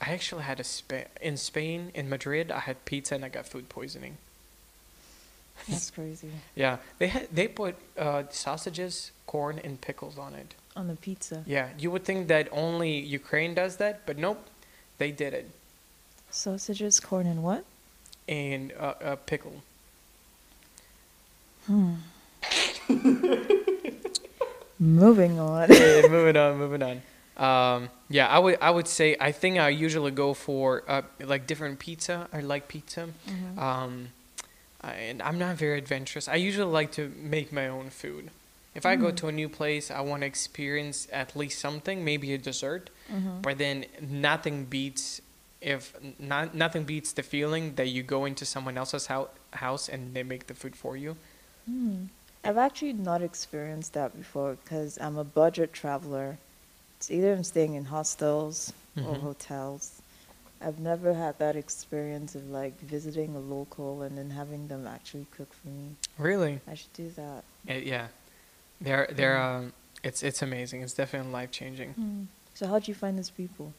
I 0.01 0.13
actually 0.13 0.45
had 0.45 0.61
a 0.61 0.65
Spa- 0.65 1.09
in 1.21 1.37
Spain 1.37 1.91
in 1.95 2.09
Madrid. 2.09 2.53
I 2.53 2.61
had 2.61 2.85
pizza 2.85 3.15
and 3.17 3.25
I 3.25 3.29
got 3.29 3.47
food 3.49 3.69
poisoning. 3.69 4.17
That's 5.69 5.91
crazy. 5.91 6.31
Yeah, 6.55 6.77
they 6.99 7.09
had 7.09 7.29
they 7.35 7.49
put 7.49 7.75
uh, 7.99 8.25
sausages, 8.31 9.11
corn, 9.27 9.59
and 9.65 9.81
pickles 9.81 10.17
on 10.19 10.35
it. 10.35 10.55
On 10.77 10.87
the 10.87 10.95
pizza. 10.95 11.43
Yeah, 11.47 11.71
you 11.79 11.91
would 11.91 12.05
think 12.05 12.29
that 12.29 12.49
only 12.53 12.97
Ukraine 13.01 13.55
does 13.55 13.77
that, 13.79 14.07
but 14.07 14.17
nope, 14.19 14.47
they 14.99 15.11
did 15.11 15.35
it. 15.35 15.51
Sausages, 16.31 17.01
corn, 17.01 17.27
and 17.27 17.43
what? 17.43 17.65
And 18.29 18.73
uh, 18.79 18.95
a 19.01 19.17
pickle. 19.17 19.63
Hmm. 21.69 21.95
Moving 24.81 25.41
on. 25.41 25.69
yeah, 25.73 26.07
moving 26.09 26.37
on, 26.37 26.57
moving 26.57 26.83
on. 26.83 27.03
Um, 27.37 27.89
yeah, 28.09 28.29
I 28.29 28.39
would 28.39 28.59
I 28.61 28.71
would 28.71 28.87
say 28.87 29.17
I 29.21 29.33
think 29.33 29.59
I 29.59 29.69
usually 29.71 30.13
go 30.13 30.35
for 30.35 30.85
uh, 30.89 31.03
like 31.21 31.47
different 31.49 31.79
pizza. 31.81 32.29
I 32.33 32.41
like 32.41 32.69
pizza. 32.69 33.09
Mhm. 33.29 33.59
Um, 33.59 34.09
I, 34.81 34.93
and 34.93 35.21
I'm 35.23 35.37
not 35.39 35.57
very 35.57 35.79
adventurous. 35.79 36.29
I 36.29 36.37
usually 36.37 36.71
like 36.71 36.93
to 36.93 37.13
make 37.21 37.53
my 37.53 37.67
own 37.67 37.91
food. 37.91 38.31
If 38.75 38.87
I 38.87 38.95
go 38.95 39.07
Mm. 39.11 39.17
to 39.17 39.29
a 39.29 39.33
new 39.33 39.49
place, 39.49 39.91
I 39.91 40.01
want 40.01 40.23
to 40.23 40.27
experience 40.27 41.09
at 41.13 41.35
least 41.35 41.59
something, 41.59 42.05
maybe 42.05 42.33
a 42.33 42.39
dessert. 42.39 42.91
Mhm. 43.13 43.43
But 43.43 43.59
then 43.59 43.87
nothing 44.01 44.65
beats 44.67 45.21
if 45.61 45.93
not 46.21 46.55
nothing 46.55 46.85
beats 46.85 47.11
the 47.13 47.25
feeling 47.25 47.75
that 47.75 47.89
you 47.89 48.05
go 48.05 48.25
into 48.27 48.45
someone 48.45 48.79
else's 48.79 49.07
hou- 49.09 49.31
house 49.55 49.89
and 49.89 50.15
they 50.15 50.23
make 50.23 50.47
the 50.47 50.55
food 50.55 50.77
for 50.77 50.97
you. 50.97 51.17
Hmm. 51.69 52.05
I've 52.45 52.57
actually 52.57 52.95
not 52.95 53.21
experienced 53.21 53.93
that 53.93 54.17
before 54.17 54.57
because 54.63 54.99
I'm 55.01 55.19
a 55.19 55.25
budget 55.25 55.73
traveler. 55.73 56.39
It's 56.97 57.11
either 57.11 57.33
I'm 57.33 57.45
staying 57.45 57.75
in 57.75 57.85
hostels 57.87 58.73
or 58.97 59.17
Mhm. 59.17 59.21
hotels. 59.21 60.01
I've 60.61 60.79
never 60.81 61.15
had 61.15 61.39
that 61.39 61.57
experience 61.57 62.35
of 62.35 62.49
like 62.51 62.81
visiting 62.81 63.37
a 63.37 63.39
local 63.39 64.03
and 64.03 64.17
then 64.17 64.31
having 64.31 64.69
them 64.69 64.87
actually 64.87 65.27
cook 65.31 65.53
for 65.53 65.69
me. 65.69 65.97
Really? 66.17 66.61
I 66.67 66.75
should 66.75 66.93
do 66.95 67.11
that. 67.11 67.45
Uh, 67.69 67.75
yeah. 67.75 68.09
They're 68.81 69.09
they're 69.11 69.37
um 69.39 69.73
it's 70.03 70.23
it's 70.23 70.41
amazing. 70.43 70.83
It's 70.83 70.95
definitely 70.95 71.33
life 71.33 71.51
changing. 71.51 71.95
So 72.55 72.67
how'd 72.67 72.89
you 72.89 72.95
find 72.95 73.19
these 73.19 73.31
people? 73.31 73.75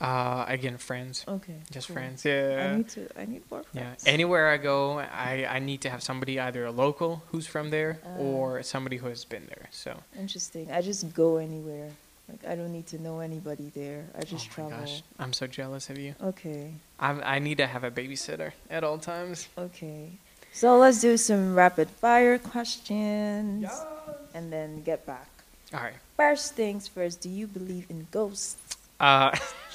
Uh 0.00 0.44
again, 0.48 0.76
friends. 0.78 1.24
Okay. 1.26 1.56
Just 1.70 1.88
cool. 1.88 1.94
friends. 1.96 2.24
Yeah. 2.24 2.70
I 2.72 2.76
need 2.76 2.88
to. 2.90 3.08
I 3.18 3.24
need 3.24 3.42
more 3.50 3.62
friends. 3.62 4.04
Yeah. 4.04 4.12
Anywhere 4.12 4.48
I 4.48 4.58
go, 4.58 4.98
I, 4.98 5.46
I 5.48 5.58
need 5.58 5.80
to 5.82 5.90
have 5.90 6.02
somebody 6.02 6.38
either 6.38 6.66
a 6.66 6.70
local 6.70 7.22
who's 7.32 7.46
from 7.46 7.70
there 7.70 7.98
Ah. 8.04 8.18
or 8.18 8.62
somebody 8.62 8.96
who 8.98 9.06
has 9.08 9.24
been 9.24 9.46
there. 9.46 9.68
So 9.70 9.96
Interesting. 10.18 10.70
I 10.70 10.82
just 10.82 11.14
go 11.14 11.38
anywhere. 11.38 11.88
Like 12.28 12.44
I 12.46 12.56
don't 12.56 12.72
need 12.72 12.88
to 12.88 12.98
know 13.00 13.20
anybody 13.20 13.70
there. 13.74 14.04
I 14.18 14.22
just 14.24 14.48
oh 14.58 14.62
my 14.64 14.68
travel. 14.68 14.84
gosh, 14.86 15.02
I'm 15.18 15.32
so 15.32 15.46
jealous 15.46 15.88
of 15.90 15.96
you. 15.98 16.14
Okay. 16.22 16.72
I'm, 17.00 17.22
I 17.24 17.38
need 17.38 17.56
to 17.58 17.66
have 17.66 17.84
a 17.84 17.90
babysitter 17.90 18.52
at 18.68 18.82
all 18.84 18.98
times. 18.98 19.48
Okay. 19.56 20.10
So 20.52 20.76
let's 20.78 21.00
do 21.00 21.16
some 21.16 21.54
rapid 21.54 21.88
fire 21.88 22.36
questions 22.38 23.70
and 24.34 24.52
then 24.52 24.82
get 24.82 25.06
back. 25.06 25.28
All 25.72 25.80
right. 25.80 25.94
First 26.16 26.54
things 26.54 26.88
first, 26.88 27.20
do 27.20 27.28
you 27.28 27.46
believe 27.46 27.86
in 27.88 28.06
ghosts? 28.10 28.56
Uh, 28.98 29.30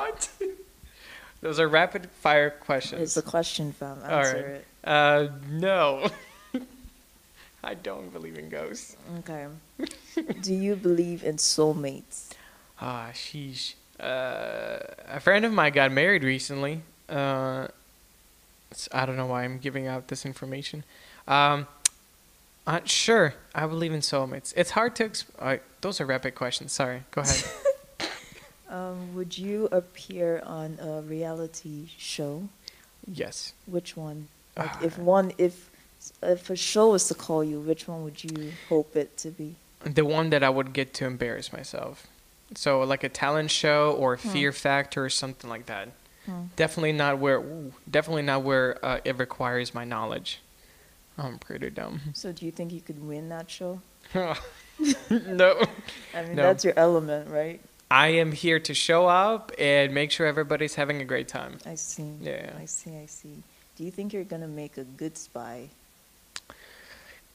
what? 0.00 0.28
Those 1.40 1.58
are 1.58 1.68
rapid 1.68 2.10
fire 2.10 2.50
questions. 2.50 3.00
It's 3.00 3.16
a 3.16 3.22
question, 3.22 3.72
fam. 3.72 3.98
All 4.04 4.10
Answer 4.10 4.34
right. 4.34 4.44
it. 4.44 4.66
Uh, 4.84 5.28
no. 5.50 6.08
I 7.64 7.74
don't 7.74 8.12
believe 8.12 8.38
in 8.38 8.48
ghosts. 8.48 8.96
Okay. 9.20 9.46
do 10.42 10.54
you 10.54 10.76
believe 10.76 11.24
in 11.24 11.36
soulmates? 11.36 12.30
Ah, 12.80 13.10
sheesh. 13.12 13.74
Uh, 13.98 14.78
a 15.08 15.20
friend 15.20 15.44
of 15.44 15.52
mine 15.52 15.72
got 15.72 15.92
married 15.92 16.24
recently. 16.24 16.80
Uh, 17.08 17.68
I 18.92 19.06
don't 19.06 19.16
know 19.16 19.26
why 19.26 19.44
I'm 19.44 19.58
giving 19.58 19.86
out 19.86 20.08
this 20.08 20.24
information. 20.24 20.84
Um, 21.28 21.66
uh, 22.66 22.80
sure, 22.84 23.34
I 23.54 23.66
believe 23.66 23.92
in 23.92 24.00
soulmates. 24.00 24.54
It's 24.56 24.70
hard 24.70 24.94
to. 24.96 25.08
Exp- 25.08 25.24
uh, 25.38 25.56
those 25.80 26.00
are 26.00 26.06
rapid 26.06 26.34
questions. 26.34 26.72
Sorry. 26.72 27.02
Go 27.10 27.22
ahead. 27.22 27.44
Um, 28.70 29.14
would 29.16 29.36
you 29.36 29.68
appear 29.72 30.40
on 30.46 30.78
a 30.80 31.02
reality 31.02 31.88
show? 31.98 32.48
yes. 33.06 33.52
Which 33.66 33.96
one? 33.96 34.28
Like 34.56 34.70
Ah. 34.76 34.80
if 34.84 34.96
one, 34.98 35.32
if 35.38 35.70
if 36.22 36.48
a 36.50 36.56
show 36.56 36.90
was 36.92 37.08
to 37.08 37.14
call 37.14 37.42
you, 37.44 37.60
which 37.60 37.86
one 37.88 38.04
would 38.04 38.22
you 38.24 38.52
hope 38.68 38.94
it 38.96 39.16
to 39.18 39.30
be? 39.30 39.56
The 39.82 40.04
one 40.04 40.30
that 40.30 40.42
I 40.42 40.48
would 40.50 40.72
get 40.72 40.94
to 40.94 41.04
embarrass 41.06 41.52
myself. 41.52 42.06
So 42.54 42.80
like 42.82 43.02
a 43.04 43.08
talent 43.08 43.50
show 43.50 43.92
or 43.92 44.16
Hmm. 44.16 44.28
Fear 44.30 44.52
Factor 44.52 45.04
or 45.04 45.10
something 45.10 45.50
like 45.50 45.66
that. 45.66 45.88
Hmm. 46.26 46.44
Definitely 46.56 46.92
not 46.92 47.18
where. 47.18 47.38
Ooh, 47.40 47.72
definitely 47.90 48.22
not 48.22 48.42
where 48.42 48.78
uh, 48.84 49.00
it 49.04 49.18
requires 49.18 49.74
my 49.74 49.84
knowledge. 49.84 50.40
I'm 51.18 51.38
pretty 51.38 51.70
dumb. 51.70 52.00
So 52.14 52.32
do 52.32 52.46
you 52.46 52.52
think 52.52 52.72
you 52.72 52.80
could 52.80 53.00
win 53.06 53.28
that 53.30 53.50
show? 53.50 53.80
no. 54.14 54.36
I 56.14 56.22
mean, 56.22 56.36
No. 56.36 56.42
that's 56.42 56.64
your 56.64 56.74
element, 56.76 57.28
right? 57.30 57.60
I 57.90 58.08
am 58.08 58.30
here 58.32 58.60
to 58.60 58.74
show 58.74 59.06
up 59.08 59.50
and 59.58 59.92
make 59.92 60.10
sure 60.12 60.26
everybody's 60.26 60.74
having 60.76 61.00
a 61.00 61.04
great 61.04 61.26
time. 61.28 61.58
I 61.66 61.74
see. 61.74 62.10
Yeah. 62.20 62.52
I 62.60 62.66
see. 62.66 62.96
I 62.96 63.06
see. 63.06 63.34
Do 63.76 63.84
you 63.84 63.90
think 63.90 64.12
you're 64.12 64.24
gonna 64.24 64.46
make 64.48 64.78
a 64.78 64.84
good 64.84 65.16
spy? 65.18 65.68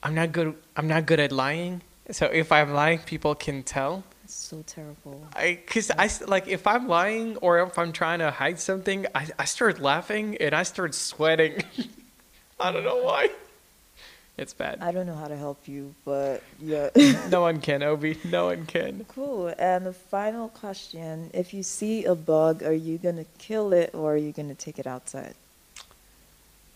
I'm 0.02 0.16
not 0.16 0.32
good. 0.32 0.56
I'm 0.78 0.88
not 0.88 1.06
good 1.06 1.20
at 1.20 1.32
lying. 1.32 1.82
So 2.12 2.28
if 2.28 2.52
I'm 2.52 2.74
lying, 2.74 3.00
people 3.00 3.34
can 3.36 3.64
tell. 3.64 4.04
It's 4.24 4.34
so 4.36 4.64
terrible. 4.68 5.28
I, 5.36 5.60
cause 5.68 5.92
I 5.98 6.06
s- 6.06 6.22
like 6.28 6.48
if 6.48 6.68
I'm 6.68 6.88
lying 6.88 7.38
or 7.38 7.60
if 7.62 7.78
I'm 7.78 7.92
trying 7.92 8.20
to 8.20 8.32
hide 8.32 8.60
something, 8.60 9.08
I, 9.16 9.28
I 9.40 9.46
start 9.46 9.80
laughing 9.82 10.38
and 10.40 10.54
I 10.54 10.64
start 10.64 10.94
sweating. 10.96 11.64
I 12.60 12.72
don't 12.72 12.84
know 12.84 13.02
why. 13.04 13.30
It's 14.38 14.54
bad. 14.54 14.80
I 14.82 14.92
don't 14.92 15.06
know 15.06 15.16
how 15.16 15.30
to 15.30 15.38
help 15.38 15.68
you, 15.68 15.96
but 16.04 16.44
yeah. 16.62 16.90
No 17.30 17.42
one 17.42 17.62
can, 17.62 17.82
Obi. 17.84 18.18
No 18.26 18.48
one 18.48 18.66
can. 18.66 19.06
cool. 19.08 19.54
And 19.58 19.86
the 19.86 19.94
final 19.94 20.50
question: 20.50 21.30
If 21.34 21.54
you 21.54 21.64
see 21.64 22.04
a 22.04 22.16
bug, 22.16 22.62
are 22.62 22.74
you 22.74 22.98
gonna 22.98 23.26
kill 23.38 23.72
it 23.72 23.92
or 23.94 24.14
are 24.14 24.18
you 24.18 24.34
gonna 24.34 24.56
take 24.56 24.78
it 24.78 24.88
outside? 24.88 25.36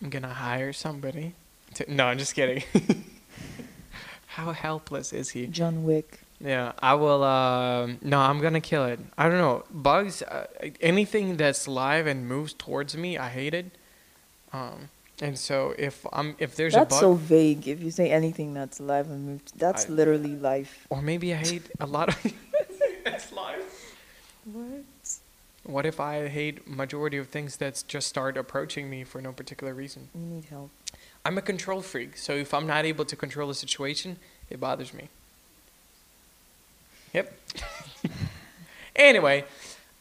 I'm 0.01 0.09
gonna 0.09 0.33
hire 0.33 0.71
somebody. 0.71 1.33
To, 1.75 1.93
no, 1.93 2.05
I'm 2.05 2.17
just 2.17 2.33
kidding. 2.33 2.63
How 4.27 4.53
helpless 4.53 5.11
is 5.11 5.31
he? 5.31 5.47
John 5.47 5.83
Wick. 5.83 6.21
Yeah, 6.39 6.71
I 6.81 6.93
will. 6.93 7.23
Um, 7.23 7.97
no, 8.01 8.19
I'm 8.19 8.39
gonna 8.39 8.61
kill 8.61 8.85
it. 8.85 8.99
I 9.17 9.27
don't 9.27 9.37
know. 9.37 9.65
Bugs, 9.69 10.21
uh, 10.21 10.47
anything 10.79 11.35
that's 11.35 11.67
live 11.67 12.07
and 12.07 12.25
moves 12.25 12.53
towards 12.53 12.95
me, 12.95 13.17
I 13.17 13.27
hate 13.27 13.53
it. 13.53 13.65
Um, 14.53 14.89
and 15.21 15.37
so 15.37 15.73
if 15.77 16.05
I'm 16.13 16.35
if 16.39 16.55
there's 16.55 16.75
a 16.75 16.79
That's 16.79 16.95
a 16.95 16.99
so 16.99 17.13
vague. 17.13 17.67
If 17.67 17.81
you 17.81 17.91
say 17.91 18.09
anything 18.11 18.53
that's 18.53 18.79
alive 18.79 19.09
and 19.09 19.25
moved, 19.25 19.57
that's 19.57 19.85
I- 19.85 19.89
literally 19.89 20.35
life. 20.35 20.87
or 20.89 21.01
maybe 21.01 21.33
I 21.33 21.37
hate 21.37 21.69
a 21.79 21.85
lot 21.85 22.09
of. 22.09 22.33
that's 23.03 23.31
life. 23.31 23.95
What? 24.45 24.83
What 25.63 25.85
if 25.85 25.99
I 25.99 26.27
hate 26.27 26.67
majority 26.67 27.17
of 27.17 27.27
things 27.27 27.57
that 27.57 27.83
just 27.87 28.07
start 28.07 28.37
approaching 28.37 28.89
me 28.89 29.03
for 29.03 29.21
no 29.21 29.31
particular 29.31 29.73
reason? 29.73 30.09
You 30.15 30.21
need 30.21 30.45
help. 30.45 30.71
I'm 31.25 31.37
a 31.37 31.41
control 31.41 31.81
freak, 31.81 32.17
so 32.17 32.33
if 32.33 32.53
I'm 32.53 32.65
not 32.65 32.85
able 32.85 33.05
to 33.05 33.15
control 33.15 33.49
a 33.49 33.53
situation, 33.55 34.17
it 34.49 34.59
bothers 34.59 34.93
me. 34.93 35.09
Yep. 37.13 37.33
anyway, 38.95 39.45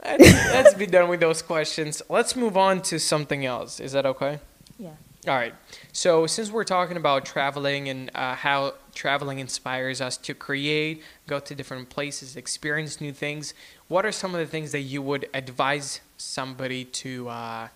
let's, 0.05 0.23
let's 0.23 0.75
be 0.75 0.87
done 0.87 1.09
with 1.09 1.21
those 1.21 1.43
questions. 1.43 2.03
Let's 2.09 2.37
move 2.37 2.57
on 2.57 2.81
to 2.83 2.99
something 2.99 3.45
else. 3.45 3.81
Is 3.81 3.93
that 3.93 4.07
okay? 4.07 4.39
Yeah. 4.79 4.91
All 5.27 5.35
right. 5.35 5.55
So, 5.93 6.27
since 6.29 6.51
we're 6.51 6.65
talking 6.65 6.97
about 6.97 7.25
traveling 7.25 7.89
and 7.89 8.11
uh, 8.15 8.37
how 8.37 8.75
traveling 8.95 9.41
inspires 9.41 10.01
us 10.01 10.17
to 10.19 10.33
create, 10.33 11.03
go 11.27 11.41
to 11.41 11.55
different 11.55 11.91
places, 11.91 12.37
experience 12.37 13.01
new 13.01 13.13
things, 13.13 13.53
what 13.89 14.07
are 14.07 14.13
some 14.13 14.33
of 14.35 14.41
the 14.41 14.47
things 14.47 14.71
that 14.73 14.81
you 14.81 15.03
would 15.03 15.29
advise 15.35 16.01
somebody 16.19 16.85
to, 16.85 17.29
uh, 17.29 17.69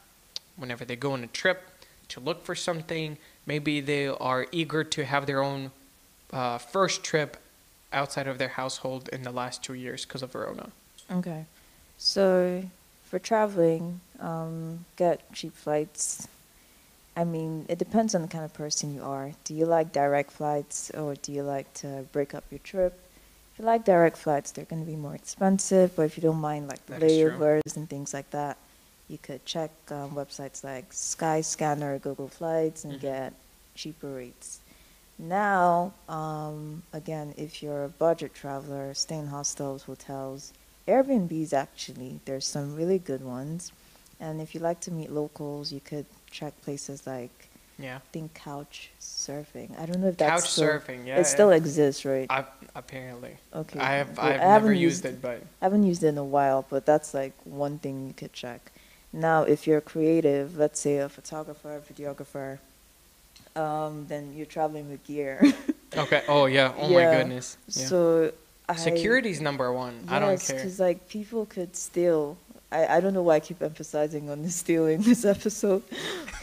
whenever 0.56 0.84
they 0.84 0.94
go 0.94 1.12
on 1.12 1.24
a 1.24 1.26
trip, 1.26 1.64
to 2.08 2.20
look 2.20 2.44
for 2.44 2.54
something? 2.54 3.18
Maybe 3.44 3.80
they 3.80 4.06
are 4.06 4.46
eager 4.52 4.84
to 4.84 5.04
have 5.04 5.26
their 5.26 5.42
own 5.42 5.72
uh, 6.32 6.58
first 6.58 7.02
trip 7.02 7.38
outside 7.92 8.28
of 8.28 8.38
their 8.38 8.48
household 8.48 9.08
in 9.12 9.22
the 9.22 9.32
last 9.32 9.64
two 9.64 9.74
years 9.74 10.04
because 10.04 10.22
of 10.22 10.32
Verona. 10.32 10.70
Okay. 11.10 11.46
So 11.98 12.64
for 13.04 13.18
traveling, 13.18 14.00
um, 14.20 14.84
get 14.96 15.32
cheap 15.32 15.56
flights. 15.56 16.28
I 17.16 17.24
mean, 17.24 17.66
it 17.68 17.78
depends 17.78 18.14
on 18.14 18.22
the 18.22 18.28
kind 18.28 18.44
of 18.44 18.54
person 18.54 18.94
you 18.94 19.02
are. 19.02 19.32
Do 19.44 19.54
you 19.54 19.66
like 19.66 19.92
direct 19.92 20.30
flights 20.32 20.90
or 20.92 21.14
do 21.14 21.32
you 21.32 21.42
like 21.42 21.72
to 21.74 22.06
break 22.12 22.34
up 22.34 22.44
your 22.50 22.58
trip? 22.60 22.98
If 23.52 23.58
you 23.58 23.66
like 23.66 23.84
direct 23.84 24.16
flights, 24.16 24.50
they're 24.50 24.64
going 24.64 24.82
to 24.84 24.90
be 24.90 24.96
more 24.96 25.14
expensive, 25.14 25.94
but 25.94 26.02
if 26.02 26.16
you 26.16 26.22
don't 26.22 26.40
mind 26.40 26.68
like 26.68 26.84
That 26.86 27.00
true. 27.00 27.08
layovers 27.08 27.76
and 27.76 27.88
things 27.88 28.14
like 28.14 28.30
that, 28.30 28.56
you 29.08 29.18
could 29.18 29.44
check 29.44 29.70
um, 29.90 30.12
websites 30.12 30.64
like 30.64 30.90
Skyscanner 30.90 31.96
or 31.96 31.98
Google 31.98 32.28
Flights 32.28 32.84
and 32.84 32.94
Mhm. 32.98 33.00
get 33.02 33.34
cheaper 33.74 34.08
rates. 34.08 34.60
Now, 35.18 35.92
um, 36.08 36.82
again, 36.94 37.34
if 37.36 37.62
you're 37.62 37.84
a 37.84 37.88
budget 37.90 38.34
traveler, 38.34 38.94
stay 38.94 39.16
in 39.18 39.26
hostels, 39.26 39.82
hotels, 39.82 40.52
Airbnbs 40.88 41.52
actually, 41.52 42.20
there's 42.24 42.46
some 42.46 42.74
really 42.74 42.98
good 42.98 43.22
ones. 43.22 43.70
And 44.18 44.40
if 44.40 44.54
you 44.54 44.60
like 44.60 44.80
to 44.80 44.90
meet 44.90 45.10
locals, 45.12 45.72
you 45.72 45.80
could 45.80 46.06
check 46.32 46.60
places 46.62 47.06
like 47.06 47.48
Yeah. 47.78 47.96
I 47.96 48.00
think 48.12 48.34
couch 48.34 48.90
surfing. 49.00 49.78
I 49.78 49.86
don't 49.86 50.00
know 50.00 50.08
if 50.08 50.16
Couch 50.18 50.42
that's 50.42 50.48
still, 50.50 50.68
surfing, 50.68 51.06
yeah. 51.06 51.20
It 51.20 51.26
still 51.26 51.50
exists, 51.50 52.04
right? 52.04 52.26
I, 52.30 52.44
apparently. 52.74 53.36
Okay. 53.54 53.78
I 53.80 53.92
have 53.94 54.18
I've 54.18 54.40
i 54.40 54.44
haven't 54.44 54.48
never 54.52 54.72
used 54.72 55.04
it, 55.04 55.20
but 55.22 55.42
I 55.60 55.64
haven't 55.66 55.84
used 55.84 56.02
it 56.02 56.08
in 56.08 56.18
a 56.18 56.24
while, 56.24 56.64
but 56.68 56.84
that's 56.86 57.14
like 57.14 57.32
one 57.44 57.78
thing 57.78 58.06
you 58.06 58.14
could 58.14 58.32
check. 58.32 58.72
Now, 59.12 59.42
if 59.42 59.66
you're 59.66 59.80
creative, 59.80 60.56
let's 60.56 60.80
say 60.80 60.96
a 60.98 61.08
photographer, 61.08 61.80
videographer, 61.92 62.58
um, 63.56 64.06
then 64.08 64.32
you're 64.34 64.46
traveling 64.46 64.90
with 64.90 65.04
gear. 65.04 65.42
okay. 65.96 66.22
Oh 66.28 66.46
yeah. 66.46 66.72
Oh 66.78 66.88
Yeah. 66.88 67.10
my 67.10 67.16
goodness. 67.18 67.56
Yeah. 67.68 67.86
So 67.86 68.32
I, 68.68 68.76
Security's 68.76 69.40
number 69.40 69.72
one. 69.72 70.04
I 70.08 70.18
don't 70.18 70.40
care. 70.40 70.56
because 70.56 70.78
like 70.80 71.08
people 71.08 71.46
could 71.46 71.76
steal. 71.76 72.36
I, 72.72 72.96
I 72.96 73.00
don't 73.00 73.14
know 73.14 73.22
why 73.22 73.36
I 73.36 73.40
keep 73.40 73.60
emphasizing 73.62 74.30
on 74.30 74.42
the 74.42 74.50
stealing 74.50 75.02
this 75.10 75.24
episode, 75.24 75.82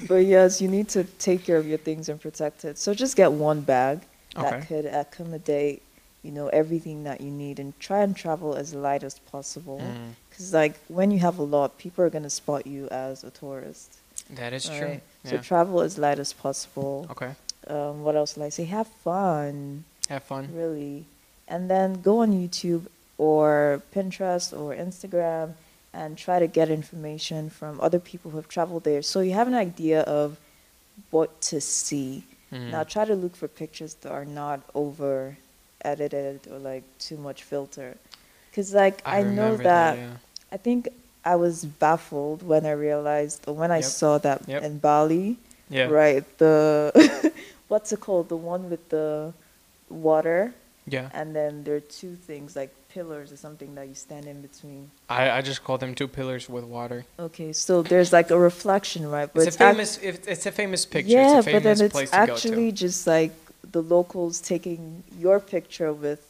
but 0.08 0.26
yes, 0.26 0.62
you 0.62 0.68
need 0.68 0.88
to 0.89 1.04
take 1.28 1.44
care 1.44 1.58
of 1.58 1.68
your 1.68 1.78
things 1.80 2.08
and 2.10 2.20
protect 2.22 2.63
it. 2.65 2.78
So 2.78 2.94
just 2.94 3.15
get 3.15 3.32
one 3.32 3.62
bag 3.62 4.02
that 4.36 4.54
Okay. 4.54 4.65
could 4.68 4.86
accommodate 4.86 5.82
you 6.22 6.32
know, 6.32 6.48
everything 6.50 7.06
that 7.06 7.22
you 7.22 7.32
need 7.32 7.60
and 7.60 7.72
try 7.80 8.02
and 8.04 8.13
travel 8.13 8.54
as 8.54 8.74
light 8.74 9.04
as 9.04 9.18
possible. 9.32 9.80
Mm, 9.80 10.15
Because, 10.30 10.54
like, 10.54 10.76
when 10.89 11.12
you 11.12 11.20
have 11.20 11.39
a 11.39 11.44
lot, 11.44 11.78
people 11.78 12.04
are 12.04 12.10
going 12.10 12.24
to 12.24 12.30
spot 12.30 12.68
you 12.68 12.89
as 12.89 13.24
a 13.24 13.30
tourist. 13.32 14.00
that 14.32 14.52
is 14.52 14.65
true. 14.68 14.88
right? 14.88 15.02
So 15.24 15.38
travel 15.38 15.80
as 15.80 15.98
light 15.98 16.20
as 16.20 16.34
possible. 16.34 17.08
Okay. 17.12 17.32
Um, 17.68 18.04
what 18.04 18.15
else 18.18 18.38
I 18.38 18.50
say? 18.50 18.65
Have 18.65 18.88
fun, 18.88 19.86
Have 20.10 20.24
fun. 20.24 20.50
really. 20.54 21.06
And 21.48 21.70
then 21.72 22.02
go 22.02 22.20
on 22.20 22.34
YouTube 22.34 22.88
or 23.18 23.82
Pinterest 23.96 24.52
or 24.52 24.76
Instagram 24.76 25.54
and 25.93 26.17
try 26.17 26.39
to 26.39 26.47
get 26.47 26.69
information 26.69 27.49
from 27.49 27.80
other 27.82 27.99
people 27.99 28.32
who 28.32 28.38
have 28.38 28.47
traveled 28.47 28.84
there 28.84 29.02
so 29.02 29.19
you 29.21 29.34
have 29.34 29.47
an 29.47 29.56
idea 29.56 30.02
of 30.02 30.38
what 31.12 31.41
to 31.41 31.60
see. 31.62 32.23
Mm. 32.54 32.69
Now 32.71 32.84
try 32.84 33.06
to 33.06 33.15
look 33.15 33.36
for 33.36 33.47
pictures 33.47 33.93
that 34.02 34.12
are 34.12 34.25
not 34.25 34.62
over 34.75 35.38
edited 35.82 36.47
or 36.52 36.60
like 36.60 36.84
too 36.99 37.17
much 37.17 37.43
filter. 37.43 37.95
Cuz 38.54 38.73
like 38.73 39.02
I, 39.06 39.21
know 39.23 39.52
remember 39.54 39.63
that, 39.63 39.97
yeah. 39.97 40.13
I 40.52 40.58
think 40.58 40.89
I 41.23 41.36
was 41.36 41.65
baffled 41.65 42.43
when 42.43 42.65
I 42.65 42.71
realized 42.71 43.47
or 43.47 43.54
when 43.54 43.71
I 43.71 43.78
Yep. 43.78 43.86
saw 43.86 44.17
that 44.19 44.47
Yep. 44.47 44.63
in 44.63 44.78
Bali, 44.80 45.38
Yeah. 45.69 45.86
right? 45.86 46.23
The 46.38 47.32
what's 47.67 47.91
it 47.91 47.99
called? 47.99 48.30
The 48.30 48.38
one 48.38 48.69
with 48.69 48.89
the 48.89 49.34
water 49.89 50.54
Yeah. 50.88 51.10
and 51.13 51.36
then 51.36 51.63
there 51.63 51.75
are 51.75 51.88
two 52.02 52.15
things 52.15 52.56
like 52.56 52.73
pillars 52.93 53.32
or 53.32 53.38
something 53.38 53.75
that 53.75 53.88
you 53.88 53.93
stand 53.95 54.25
in 54.25 54.41
between. 54.41 54.89
I, 55.10 55.30
I 55.32 55.41
just 55.41 55.63
call 55.63 55.78
them 55.78 55.93
two 55.95 56.08
pillars 56.08 56.49
with 56.49 56.63
water. 56.63 57.06
Okay, 57.19 57.54
so 57.54 57.82
there's 57.82 58.12
like 58.12 58.32
a 58.32 58.38
reflection, 58.39 59.10
right? 59.10 59.30
But 59.34 59.47
It's, 59.47 59.58
a 59.60 59.63
ac- 59.63 59.71
famous. 59.73 59.99
if 60.02 60.28
it's 60.28 60.45
a 60.45 60.52
famous 60.52 60.86
picture. 60.86 61.12
Yeah, 61.12 61.38
it's 61.39 61.47
a 61.47 61.52
famous 61.52 61.82
but 61.82 61.91
then 61.93 62.04
it's 62.04 62.13
actually 62.13 62.71
just 62.71 63.06
like 63.08 63.32
the 63.71 63.82
locals 63.82 64.41
taking 64.41 65.04
your 65.19 65.39
picture 65.39 65.93
with 65.93 66.21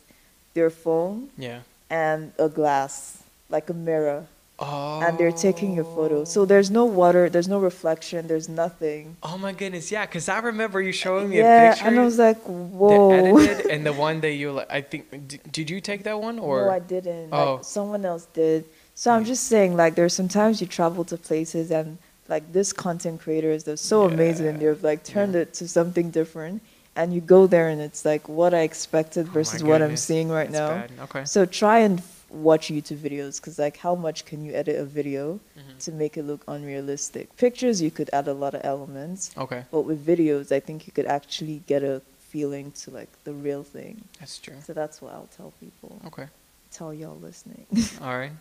their 0.53 0.69
phone. 0.69 1.29
Yeah. 1.37 1.59
and 1.89 2.31
a 2.37 2.49
glass, 2.49 3.23
like 3.49 3.69
a 3.69 3.73
mirror, 3.73 4.27
Oh. 4.61 5.01
and 5.01 5.17
they're 5.17 5.31
taking 5.31 5.73
your 5.73 5.85
photo. 5.85 6.21
Oh. 6.21 6.23
So 6.25 6.45
there's 6.45 6.69
no 6.69 6.85
water, 6.85 7.29
there's 7.29 7.47
no 7.47 7.59
reflection, 7.59 8.27
there's 8.27 8.49
nothing. 8.49 9.15
Oh 9.23 9.37
my 9.37 9.53
goodness, 9.53 9.91
yeah, 9.91 10.05
because 10.05 10.27
I 10.27 10.39
remember 10.39 10.81
you 10.81 10.91
showing 10.91 11.29
me 11.29 11.37
yeah, 11.37 11.71
a 11.71 11.73
picture. 11.73 11.87
and 11.87 11.99
I 11.99 12.03
was 12.03 12.19
like, 12.19 12.37
whoa. 12.43 13.37
edited 13.37 13.65
and 13.71 13.85
the 13.85 13.93
one 13.93 14.19
that 14.21 14.33
you 14.33 14.51
like. 14.51 14.69
I 14.69 14.81
think. 14.81 15.51
Did, 15.51 15.69
you 15.69 15.79
take 15.79 16.03
that 16.03 16.19
one 16.19 16.39
or? 16.39 16.65
No, 16.65 16.71
I 16.71 16.79
didn't. 16.79 17.29
Oh. 17.31 17.55
Like 17.55 17.63
someone 17.63 18.03
else 18.05 18.25
did. 18.33 18.65
So 18.95 19.11
I'm 19.11 19.23
just 19.23 19.45
saying, 19.45 19.77
like, 19.77 19.95
there's 19.95 20.13
sometimes 20.13 20.59
you 20.59 20.67
travel 20.67 21.05
to 21.05 21.15
places 21.17 21.71
and 21.71 21.97
like 22.27 22.51
this 22.53 22.73
content 22.73 23.21
creators, 23.21 23.63
they're 23.63 23.77
so 23.77 24.03
amazing. 24.03 24.61
Yeah. 24.61 24.73
They've 24.73 24.83
like 24.83 25.03
turned 25.03 25.33
Yeah. 25.35 25.41
it 25.41 25.53
to 25.55 25.67
something 25.67 26.11
different, 26.11 26.61
and 26.95 27.13
you 27.13 27.21
go 27.21 27.47
there 27.47 27.69
and 27.69 27.81
it's 27.81 28.05
like 28.05 28.27
what 28.27 28.53
I 28.53 28.61
expected 28.61 29.27
Oh 29.29 29.31
versus 29.31 29.63
what 29.63 29.81
I'm 29.81 29.97
seeing 29.97 30.29
right 30.29 30.51
That's 30.51 30.59
now. 30.59 30.69
bad. 30.69 30.91
Okay. 31.09 31.25
So 31.25 31.45
try 31.45 31.79
and 31.79 32.03
watch 32.29 32.67
YouTube 32.67 32.97
videos 32.97 33.39
because 33.41 33.57
like 33.59 33.77
how 33.77 33.95
much 33.95 34.25
can 34.25 34.43
you 34.45 34.53
edit 34.53 34.77
a 34.79 34.85
video 34.85 35.39
Mhm. 35.57 35.77
to 35.85 35.91
make 35.91 36.17
it 36.17 36.23
look 36.23 36.43
unrealistic? 36.47 37.35
Pictures 37.37 37.81
you 37.81 37.91
could 37.91 38.09
add 38.13 38.27
a 38.27 38.33
lot 38.33 38.53
of 38.53 38.61
elements, 38.63 39.31
Okay, 39.37 39.65
but 39.71 39.81
with 39.81 40.05
videos 40.05 40.51
I 40.51 40.59
think 40.59 40.85
you 40.87 40.93
could 40.93 41.05
actually 41.07 41.63
get 41.67 41.83
a 41.83 42.01
feeling 42.19 42.71
to 42.73 42.91
like 42.91 43.09
the 43.23 43.33
real 43.33 43.63
thing. 43.63 44.03
that's 44.19 44.37
true. 44.37 44.55
So 44.65 44.73
that's 44.73 45.01
what 45.01 45.13
I'll 45.13 45.29
tell 45.35 45.51
people. 45.59 45.99
Okay. 46.07 46.27
Tell 46.71 46.93
y'all 46.93 47.17
listening. 47.17 47.65
All 48.01 48.15
right. 48.17 48.31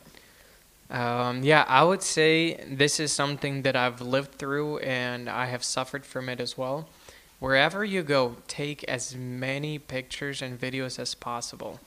Um, 0.90 1.42
yeah, 1.42 1.64
I 1.68 1.84
would 1.84 2.02
say 2.02 2.54
this 2.66 2.98
is 2.98 3.12
something 3.12 3.62
that 3.62 3.76
I've 3.76 4.00
lived 4.00 4.32
through 4.38 4.78
and 4.78 5.28
I 5.28 5.46
have 5.46 5.62
suffered 5.62 6.04
from 6.06 6.28
it 6.30 6.40
as 6.40 6.56
well. 6.56 6.88
Wherever 7.40 7.84
you 7.84 8.02
go, 8.02 8.36
take 8.48 8.82
as 8.84 9.14
many 9.14 9.78
pictures 9.78 10.42
and 10.42 10.60
videos 10.60 10.98
as 10.98 11.14
possible. 11.14 11.78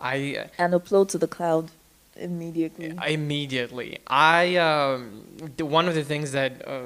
I 0.00 0.48
and 0.56 0.72
upload 0.72 1.08
to 1.10 1.18
the 1.18 1.28
cloud 1.28 1.70
immediately. 2.16 2.94
immediately. 3.06 3.98
I 4.06 4.56
um, 4.56 5.24
one 5.58 5.88
of 5.88 5.94
the 5.94 6.04
things 6.04 6.32
that 6.32 6.66
uh, 6.66 6.80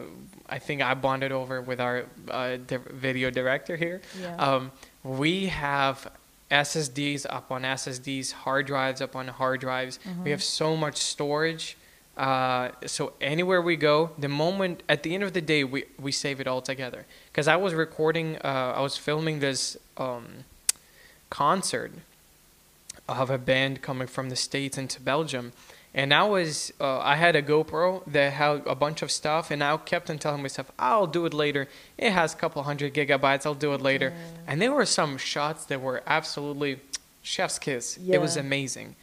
I 0.49 0.59
think 0.59 0.83
I 0.83 0.95
bonded 0.95 1.33
over 1.33 1.63
with 1.63 1.81
our 1.81 2.05
uh, 2.31 2.57
di- 2.57 2.77
video 2.77 3.31
director 3.31 3.77
here. 3.77 4.03
Yeah. 4.21 4.37
Um, 4.37 4.73
we 5.05 5.47
have 5.47 6.11
SSDs 6.51 7.25
up 7.31 7.51
on 7.51 7.63
SSDs, 7.63 8.33
hard 8.33 8.67
drives 8.67 9.01
up 9.01 9.17
on 9.17 9.29
hard 9.29 9.61
drives. 9.61 9.99
Mm-hmm. 9.99 10.25
We 10.25 10.31
have 10.31 10.43
so 10.43 10.77
much 10.77 10.99
storage. 10.99 11.77
Uh, 12.17 12.71
so 12.87 13.15
anywhere 13.21 13.63
we 13.63 13.77
go, 13.77 14.11
the 14.19 14.29
moment 14.29 14.83
at 14.89 15.03
the 15.03 15.15
end 15.15 15.23
of 15.23 15.33
the 15.33 15.41
day, 15.41 15.65
we 15.65 15.85
we 15.99 16.13
save 16.13 16.41
it 16.41 16.47
all 16.47 16.61
together. 16.61 17.07
Because 17.31 17.49
I 17.49 17.57
was 17.57 17.73
recording, 17.73 18.37
uh, 18.45 18.75
I 18.77 18.81
was 18.83 18.97
filming 18.97 19.41
this 19.41 19.77
um, 19.97 20.45
concert 21.31 21.93
of 23.09 23.31
a 23.31 23.39
band 23.39 23.83
coming 23.83 24.07
from 24.07 24.29
the 24.29 24.37
states 24.37 24.77
into 24.77 25.01
Belgium, 25.01 25.53
and 25.95 26.13
I 26.13 26.25
was 26.25 26.73
uh, 26.81 26.99
I 26.99 27.17
had 27.17 27.35
a 27.35 27.43
GoPro 27.43 28.03
that 28.07 28.35
had 28.35 28.63
a 28.67 28.75
bunch 28.75 29.01
of 29.01 29.11
stuff, 29.11 29.51
and 29.51 29.65
I 29.65 29.75
kept 29.79 30.11
on 30.11 30.19
telling 30.19 30.43
myself 30.43 30.71
I'll 30.79 31.07
do 31.07 31.25
it 31.25 31.33
later. 31.33 31.67
It 31.97 32.11
has 32.11 32.35
a 32.35 32.37
couple 32.37 32.63
hundred 32.63 32.93
gigabytes. 32.93 33.47
I'll 33.47 33.55
do 33.55 33.73
it 33.73 33.81
later. 33.81 34.13
And 34.47 34.61
there 34.61 34.73
were 34.73 34.87
some 34.87 35.17
shots 35.17 35.65
that 35.67 35.81
were 35.81 36.03
absolutely 36.07 36.81
chef's 37.23 37.59
kiss. 37.59 37.99
It 38.07 38.19
was 38.19 38.37
amazing. 38.37 38.97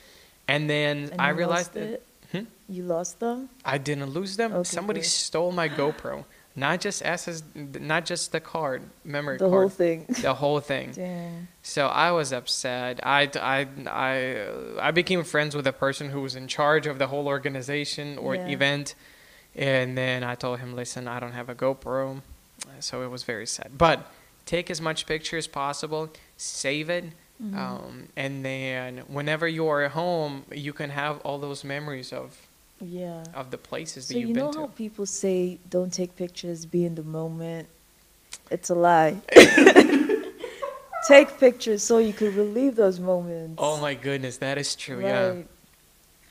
And 0.48 0.70
then 0.70 1.10
And 1.12 1.22
I 1.22 1.30
realized 1.30 1.74
that 1.74 1.84
it? 1.84 2.04
Hmm? 2.32 2.44
You 2.68 2.84
lost 2.84 3.20
them? 3.20 3.50
I 3.66 3.78
didn't 3.78 4.06
lose 4.12 4.38
them. 4.38 4.54
Okay, 4.54 4.64
Somebody 4.64 5.00
good. 5.02 5.08
stole 5.08 5.52
my 5.52 5.68
GoPro. 5.70 6.26
Not 6.56 6.82
just 6.82 7.04
SS, 7.06 7.44
not 7.56 8.06
just 8.06 8.32
the 8.32 8.40
card, 8.40 8.82
memory 9.06 9.38
The 9.38 9.46
card, 9.50 9.54
whole 9.54 9.70
thing. 9.70 10.06
the 10.22 10.34
whole 10.34 10.60
thing. 10.60 10.92
Damn. 10.94 11.48
So 11.64 11.88
I 11.88 12.12
was 12.12 12.34
upset. 12.34 13.00
I, 13.04 13.30
I, 13.40 13.68
I, 13.88 14.36
uh, 14.36 14.80
I 14.82 14.92
became 14.92 15.24
friends 15.24 15.56
with 15.56 15.66
the 15.66 15.72
person 15.74 16.10
who 16.10 16.22
was 16.22 16.36
in 16.36 16.48
charge 16.48 16.86
of 16.86 17.00
the 17.00 17.08
whole 17.08 17.28
organization 17.28 18.18
or 18.18 18.36
Yeah. 18.36 18.48
event. 18.50 18.96
And 19.56 19.98
then 19.98 20.24
I 20.24 20.36
told 20.36 20.60
him, 20.60 20.76
listen, 20.76 21.08
I 21.08 21.20
don't 21.20 21.32
have 21.34 21.50
a 21.50 21.56
GoPro. 21.56 22.22
So 22.82 23.04
it 23.04 23.08
was 23.10 23.24
very 23.24 23.48
sad. 23.48 23.78
But 23.78 24.12
take 24.46 24.70
as 24.70 24.82
much 24.82 25.06
picture 25.06 25.38
as 25.38 25.48
possible, 25.48 26.10
save 26.38 26.90
it. 26.90 27.06
Mm-hmm. 27.44 27.58
Um, 27.58 28.08
and 28.18 28.44
then 28.44 28.98
whenever 29.08 29.48
you 29.48 29.68
are 29.68 29.82
at 29.84 29.92
home, 29.92 30.44
you 30.52 30.74
can 30.74 30.90
have 30.90 31.20
all 31.22 31.38
those 31.40 31.64
memories 31.64 32.12
of, 32.12 32.36
Yeah. 32.82 33.24
of 33.34 33.52
the 33.52 33.58
places 33.58 34.08
So 34.08 34.14
that 34.14 34.20
you've 34.20 34.30
you 34.30 34.36
know 34.36 34.52
been 34.52 34.60
how 34.62 34.68
to. 34.68 34.74
people 34.74 35.06
say 35.06 35.58
don't 35.70 35.92
take 35.94 36.16
pictures, 36.18 36.66
be 36.66 36.84
in 36.86 36.96
the 36.96 37.04
moment? 37.04 37.68
It's 38.52 38.70
a 38.70 38.76
lie. 38.76 39.18
take 41.08 41.40
pictures 41.40 41.82
so 41.84 41.98
you 41.98 42.14
could 42.14 42.34
relieve 42.36 42.76
those 42.76 43.00
moments. 43.00 43.56
Oh 43.58 43.80
my 43.80 43.94
goodness, 43.94 44.38
that 44.38 44.58
is 44.58 44.76
true. 44.76 45.02
Yeah. 45.02 45.36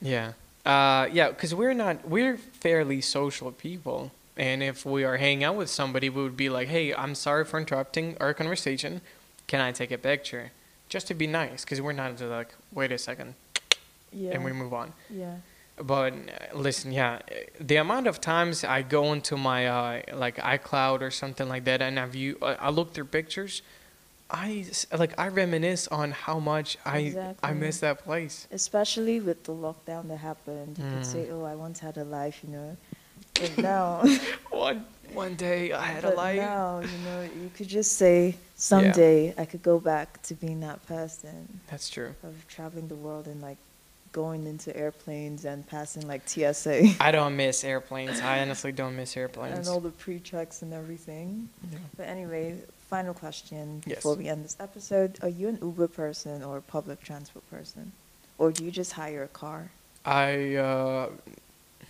Yeah. 0.00 0.32
Uh, 0.66 1.08
yeah, 1.10 1.30
because 1.30 1.54
we're 1.54 1.72
not, 1.74 2.06
we're 2.06 2.36
fairly 2.36 3.00
social 3.00 3.50
people. 3.52 4.10
And 4.36 4.62
if 4.62 4.84
we 4.84 5.02
are 5.04 5.16
hanging 5.16 5.42
out 5.44 5.56
with 5.56 5.70
somebody, 5.70 6.08
we 6.10 6.22
would 6.22 6.36
be 6.36 6.50
like, 6.50 6.68
hey, 6.68 6.94
I'm 6.94 7.14
sorry 7.14 7.44
for 7.44 7.58
interrupting 7.58 8.16
our 8.20 8.34
conversation. 8.34 9.00
Can 9.46 9.60
I 9.60 9.72
take 9.72 9.90
a 9.90 9.98
picture? 9.98 10.52
Just 10.88 11.06
to 11.08 11.14
be 11.14 11.26
nice, 11.26 11.64
because 11.64 11.80
we're 11.80 11.92
not 11.92 12.12
just 12.12 12.30
like, 12.30 12.54
wait 12.72 12.92
a 12.92 12.98
second, 12.98 13.34
Yeah. 14.12 14.32
and 14.34 14.44
we 14.44 14.52
move 14.52 14.72
on. 14.72 14.92
yeah. 15.10 15.36
But 15.80 16.12
uh, 16.12 16.56
listen, 16.56 16.90
yeah, 16.90 17.20
uh, 17.30 17.34
the 17.60 17.76
amount 17.76 18.08
of 18.08 18.20
times 18.20 18.64
I 18.64 18.82
go 18.82 19.12
into 19.12 19.36
my 19.36 19.68
uh, 19.68 20.02
like 20.12 20.36
iCloud 20.38 21.02
or 21.02 21.10
something 21.12 21.48
like 21.48 21.64
that, 21.66 21.80
and 21.82 22.00
I 22.00 22.06
view, 22.06 22.36
uh, 22.42 22.56
I 22.58 22.70
look 22.70 22.92
through 22.94 23.04
pictures, 23.06 23.62
i 24.30 24.66
like 25.02 25.14
I 25.18 25.28
reminisce 25.28 25.86
on 25.88 26.10
how 26.10 26.38
much 26.40 26.76
I 26.84 26.98
I 27.42 27.52
miss 27.52 27.78
that 27.80 28.02
place. 28.04 28.46
Especially 28.50 29.20
with 29.20 29.44
the 29.44 29.52
lockdown 29.52 30.08
that 30.08 30.18
happened. 30.18 30.76
You 30.78 30.84
could 30.84 31.02
Mm. 31.06 31.12
say, 31.14 31.30
oh, 31.30 31.44
I 31.44 31.54
once 31.54 31.78
had 31.78 31.96
a 31.96 32.04
life, 32.04 32.40
you 32.44 32.50
know. 32.56 32.76
But 33.40 33.58
now, 33.58 34.04
One 34.50 34.84
one 35.12 35.34
day 35.36 35.72
I 35.72 35.86
had 35.86 36.04
a 36.04 36.10
life. 36.10 36.36
now, 36.36 36.80
you 36.80 36.98
know, 37.04 37.22
you 37.22 37.50
could 37.54 37.68
just 37.68 37.92
say, 37.96 38.34
someday 38.56 39.34
I 39.38 39.44
could 39.46 39.62
go 39.62 39.78
back 39.78 40.20
to 40.24 40.34
being 40.34 40.60
that 40.60 40.84
person 40.86 41.60
That's 41.70 41.88
true. 41.88 42.14
of 42.22 42.46
traveling 42.48 42.88
the 42.88 42.94
world 42.94 43.26
and 43.26 43.40
like 43.40 43.56
going 44.12 44.46
into 44.46 44.74
airplanes 44.76 45.44
and 45.44 45.66
passing 45.66 46.06
like 46.08 46.28
TSA 46.28 46.94
I 47.00 47.10
don't 47.10 47.36
miss 47.36 47.62
airplanes. 47.64 48.20
I 48.20 48.40
honestly 48.40 48.72
don't 48.72 48.96
miss 48.96 49.16
airplanes. 49.16 49.58
and 49.58 49.68
all 49.68 49.80
the 49.80 49.90
pre-checks 49.90 50.62
and 50.62 50.72
everything. 50.72 51.48
Yeah. 51.70 51.78
But 51.96 52.08
anyway, 52.08 52.56
final 52.88 53.14
question 53.14 53.82
Yes. 53.86 53.96
before 53.96 54.14
we 54.14 54.28
end 54.28 54.44
this 54.44 54.56
episode: 54.60 55.18
Are 55.22 55.28
you 55.28 55.48
an 55.48 55.58
Uber 55.62 55.88
person 55.88 56.42
or 56.42 56.56
a 56.58 56.62
public 56.62 57.02
transport 57.02 57.48
person, 57.50 57.92
or 58.38 58.50
do 58.50 58.64
you 58.64 58.70
just 58.70 58.92
hire 58.92 59.22
a 59.24 59.28
car? 59.28 59.70
I 60.04 60.54
uh, 60.56 61.10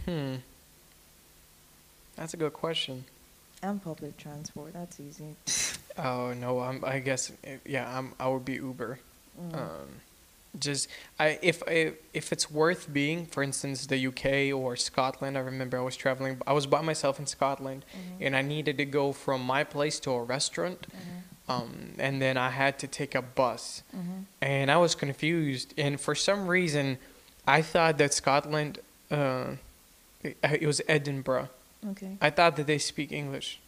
hmm. 0.05 0.35
That's 2.19 2.35
a 2.35 2.37
good 2.37 2.53
question. 2.53 3.05
And 3.63 3.83
public 3.83 4.17
transport. 4.17 4.73
That's 4.75 5.01
easy. 5.01 5.35
Oh 6.01 6.33
no, 6.33 6.61
I'm. 6.61 6.85
I 6.85 7.01
guess 7.01 7.33
uh, 7.45 7.57
yeah. 7.67 7.99
I'm. 7.99 8.13
I 8.21 8.29
would 8.29 8.45
be 8.45 8.53
Uber. 8.53 9.01
Mm. 9.43 9.55
Um, 9.55 9.89
just 10.57 10.87
I 11.19 11.41
if 11.43 11.61
if 11.67 11.95
if 12.15 12.33
it's 12.33 12.49
worth 12.49 12.93
being, 12.93 13.27
for 13.27 13.43
instance, 13.43 13.85
the 13.87 14.07
UK 14.07 14.55
or 14.57 14.77
Scotland. 14.77 15.37
I 15.37 15.41
remember 15.41 15.77
I 15.77 15.81
was 15.83 15.97
traveling. 15.97 16.41
I 16.47 16.53
was 16.53 16.67
by 16.67 16.83
myself 16.83 17.19
in 17.19 17.27
Scotland, 17.27 17.85
Mhm. 17.91 18.27
and 18.27 18.37
I 18.37 18.43
needed 18.43 18.79
to 18.79 18.85
go 18.85 19.11
from 19.13 19.43
my 19.43 19.65
place 19.65 19.99
to 20.01 20.13
a 20.13 20.23
restaurant. 20.23 20.87
Mhm. 20.89 21.53
um, 21.53 21.95
and 21.99 22.23
then 22.23 22.37
I 22.37 22.51
had 22.51 22.79
to 22.79 22.87
take 22.87 23.17
a 23.17 23.23
bus, 23.23 23.83
Mhm. 23.93 24.25
and 24.41 24.71
I 24.71 24.77
was 24.77 24.95
confused. 24.95 25.75
And 25.77 26.01
for 26.01 26.15
some 26.15 26.47
reason, 26.47 26.99
I 27.45 27.61
thought 27.63 27.99
that 27.99 28.15
Scotland, 28.15 28.79
uh, 29.11 29.57
it, 30.23 30.37
it 30.45 30.67
was 30.67 30.81
Edinburgh. 30.87 31.49
Okay. 31.91 32.17
I 32.21 32.31
thought 32.31 32.57
that 32.57 32.67
they 32.67 32.79
speak 32.79 33.13
English. 33.13 33.61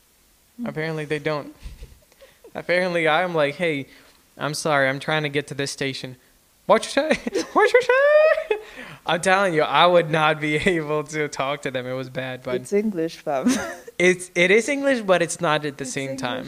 Hmm. 0.56 0.66
Apparently, 0.66 1.04
they 1.04 1.18
don't. 1.18 1.54
Apparently, 2.54 3.08
I'm 3.08 3.34
like, 3.34 3.56
hey, 3.56 3.86
I'm 4.36 4.54
sorry, 4.54 4.88
I'm 4.88 4.98
trying 5.00 5.22
to 5.22 5.28
get 5.28 5.46
to 5.48 5.54
this 5.54 5.70
station. 5.70 6.16
What 6.66 6.84
you 6.84 6.90
say? 6.90 7.08
What 7.52 7.72
you 7.72 7.82
say? 7.82 8.56
I'm 9.06 9.20
telling 9.20 9.54
you, 9.54 9.62
I 9.62 9.86
would 9.86 10.10
not 10.10 10.40
be 10.40 10.56
able 10.56 11.02
to 11.04 11.26
talk 11.28 11.62
to 11.62 11.70
them. 11.70 11.86
It 11.86 11.94
was 11.94 12.08
bad, 12.10 12.42
but 12.42 12.54
it's 12.56 12.72
English, 12.72 13.16
fam. 13.16 13.48
it's 13.98 14.30
it 14.34 14.50
is 14.50 14.68
English, 14.68 15.00
but 15.00 15.20
it's 15.22 15.40
not 15.40 15.64
at 15.64 15.78
the 15.78 15.84
It's 15.84 15.92
same 15.92 16.16
time. 16.16 16.46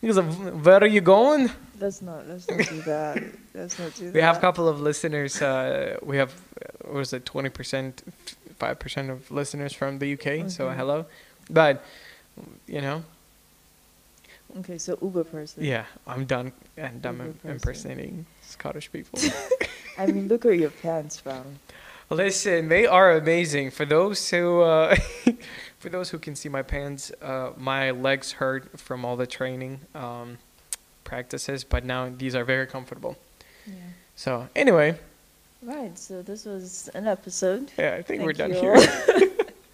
Because 0.00 0.16
of, 0.16 0.64
where 0.64 0.80
are 0.80 0.86
you 0.86 1.00
going? 1.00 1.50
Let's 1.80 2.02
not. 2.02 2.28
Let's 2.28 2.48
not 2.48 2.68
do 2.68 2.82
that. 2.82 3.22
Let's 3.54 3.78
not 3.78 3.94
do 3.94 4.04
that. 4.06 4.14
We 4.14 4.20
have 4.20 4.36
a 4.36 4.40
couple 4.40 4.68
of 4.68 4.80
listeners. 4.80 5.42
Uh, 5.42 5.96
we 6.02 6.16
have 6.18 6.32
uh, 6.34 6.66
what 6.84 6.94
was 6.94 7.12
it, 7.12 7.24
twenty 7.26 7.48
percent, 7.48 8.02
five 8.58 8.78
percent 8.78 9.10
of 9.10 9.30
listeners 9.30 9.72
from 9.72 9.98
the 9.98 10.12
UK. 10.14 10.50
So 10.50 10.70
hello, 10.70 11.06
but 11.50 11.84
you 12.66 12.80
know, 12.80 13.02
Okay, 14.58 14.78
so 14.78 14.98
Uber 15.02 15.24
person. 15.24 15.62
yeah, 15.64 15.84
I'm 16.06 16.24
done 16.24 16.52
and 16.76 17.04
I'm 17.04 17.16
Uber 17.18 17.24
im- 17.28 17.34
person. 17.34 17.50
impersonating 17.50 18.26
Scottish 18.42 18.90
people. 18.90 19.18
I 19.98 20.06
mean, 20.06 20.28
look 20.28 20.44
where 20.44 20.54
your 20.54 20.70
pants, 20.70 21.18
fam. 21.20 21.58
Listen, 22.10 22.68
they 22.68 22.86
are 22.86 23.12
amazing. 23.12 23.70
For 23.70 23.84
those 23.84 24.30
who, 24.30 24.62
uh, 24.62 24.96
for 25.78 25.90
those 25.90 26.08
who 26.10 26.18
can 26.18 26.34
see 26.34 26.48
my 26.48 26.62
pants, 26.62 27.12
uh, 27.20 27.50
my 27.58 27.90
legs 27.90 28.32
hurt 28.32 28.80
from 28.80 29.04
all 29.04 29.16
the 29.16 29.26
training 29.26 29.80
um, 29.94 30.38
practices, 31.04 31.64
but 31.64 31.84
now 31.84 32.08
these 32.08 32.34
are 32.34 32.44
very 32.44 32.66
comfortable. 32.66 33.18
Yeah. 33.66 33.74
So 34.16 34.48
anyway, 34.56 34.98
Right. 35.62 35.98
So 35.98 36.22
this 36.22 36.44
was 36.44 36.88
an 36.94 37.06
episode. 37.06 37.72
yeah, 37.78 37.94
I 37.94 38.02
think 38.02 38.22
we're 38.22 38.32
done 38.32 38.52
here. 38.52 38.76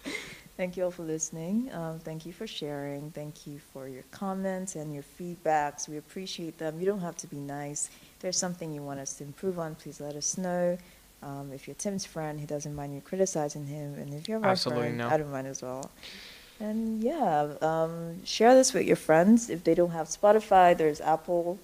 thank 0.57 0.77
you 0.77 0.85
all 0.85 0.91
for 0.91 1.03
listening. 1.03 1.69
Um, 1.73 1.99
thank 1.99 2.25
you 2.25 2.33
for 2.33 2.47
sharing. 2.47 3.11
Thank 3.11 3.45
you 3.45 3.59
for 3.71 3.87
your 3.87 4.03
comments 4.11 4.75
and 4.75 4.93
your 4.93 5.03
feedbacks. 5.19 5.87
We 5.87 5.97
appreciate 5.97 6.57
them. 6.57 6.79
You 6.79 6.85
don't 6.85 7.01
have 7.01 7.17
to 7.17 7.27
be 7.27 7.37
nice. 7.37 7.89
If 8.15 8.19
there's 8.19 8.37
something 8.37 8.73
you 8.73 8.81
want 8.81 8.99
us 8.99 9.13
to 9.15 9.23
improve 9.23 9.59
on, 9.59 9.75
please 9.75 9.99
let 10.01 10.15
us 10.15 10.37
know. 10.37 10.77
Um, 11.21 11.51
if 11.53 11.67
you're 11.67 11.75
Tym's 11.75 12.05
friend, 12.05 12.39
he 12.39 12.45
doesn't 12.45 12.75
mind 12.75 12.93
you 12.93 13.01
criticizing 13.01 13.65
him, 13.65 13.95
and 13.95 14.13
if 14.13 14.27
you're 14.29 14.39
my 14.39 14.49
Absolutely 14.49 14.83
friend, 14.83 14.97
no. 14.97 15.09
I 15.09 15.17
don't 15.17 15.31
mind 15.31 15.47
as 15.47 15.61
well. 15.61 15.89
And 16.59 17.03
yeah, 17.03 17.53
um, 17.61 18.23
share 18.25 18.53
this 18.53 18.73
with 18.73 18.85
your 18.85 18.95
friends. 18.95 19.49
If 19.49 19.63
they 19.63 19.73
don't 19.75 19.89
have 19.91 20.07
Spotify, 20.07 20.77
there's 20.77 21.01
Apple 21.01 21.59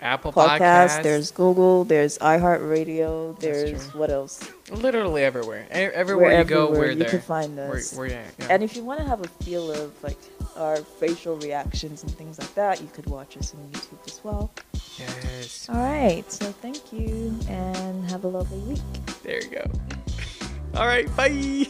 Apple 0.00 0.32
Podcasts, 0.32 0.58
Podcasts, 0.58 1.02
there's 1.02 1.30
Google, 1.30 1.84
there's 1.84 2.18
iHeartRadio, 2.18 3.38
there's 3.38 3.92
what 3.94 4.10
else? 4.10 4.50
literally 4.70 5.22
everywhere. 5.24 5.66
E- 5.70 5.74
everywhere 5.74 6.38
you 6.38 6.44
go, 6.44 6.66
everywhere. 6.68 6.80
we're 6.88 6.92
you 6.92 6.98
there. 7.00 7.08
can 7.10 7.20
find 7.20 7.56
We're, 7.56 7.76
us. 7.76 7.92
we're 7.94 8.06
yeah, 8.06 8.24
yeah. 8.38 8.46
And 8.50 8.62
if 8.62 8.76
you 8.76 8.82
want 8.84 9.00
to 9.00 9.06
have 9.06 9.20
a 9.20 9.28
feel 9.44 9.70
of 9.70 9.92
like 10.02 10.18
our 10.56 10.76
facial 10.78 11.36
reactions 11.38 12.02
and 12.02 12.12
things 12.12 12.38
like 12.38 12.54
that, 12.54 12.80
you 12.80 12.88
could 12.92 13.06
watch 13.06 13.36
us 13.36 13.54
on 13.54 13.60
YouTube 13.70 14.06
as 14.06 14.20
well. 14.24 14.50
yes. 14.98 15.68
All 15.68 15.76
right, 15.76 16.24
so 16.32 16.46
thank 16.46 16.92
you 16.92 17.36
and 17.48 18.08
have 18.10 18.24
a 18.24 18.28
lovely 18.28 18.58
week. 18.60 18.80
There 19.22 19.42
you 19.42 19.50
go. 19.50 19.64
All 20.80 20.86
right, 20.86 21.14
bye. 21.16 21.66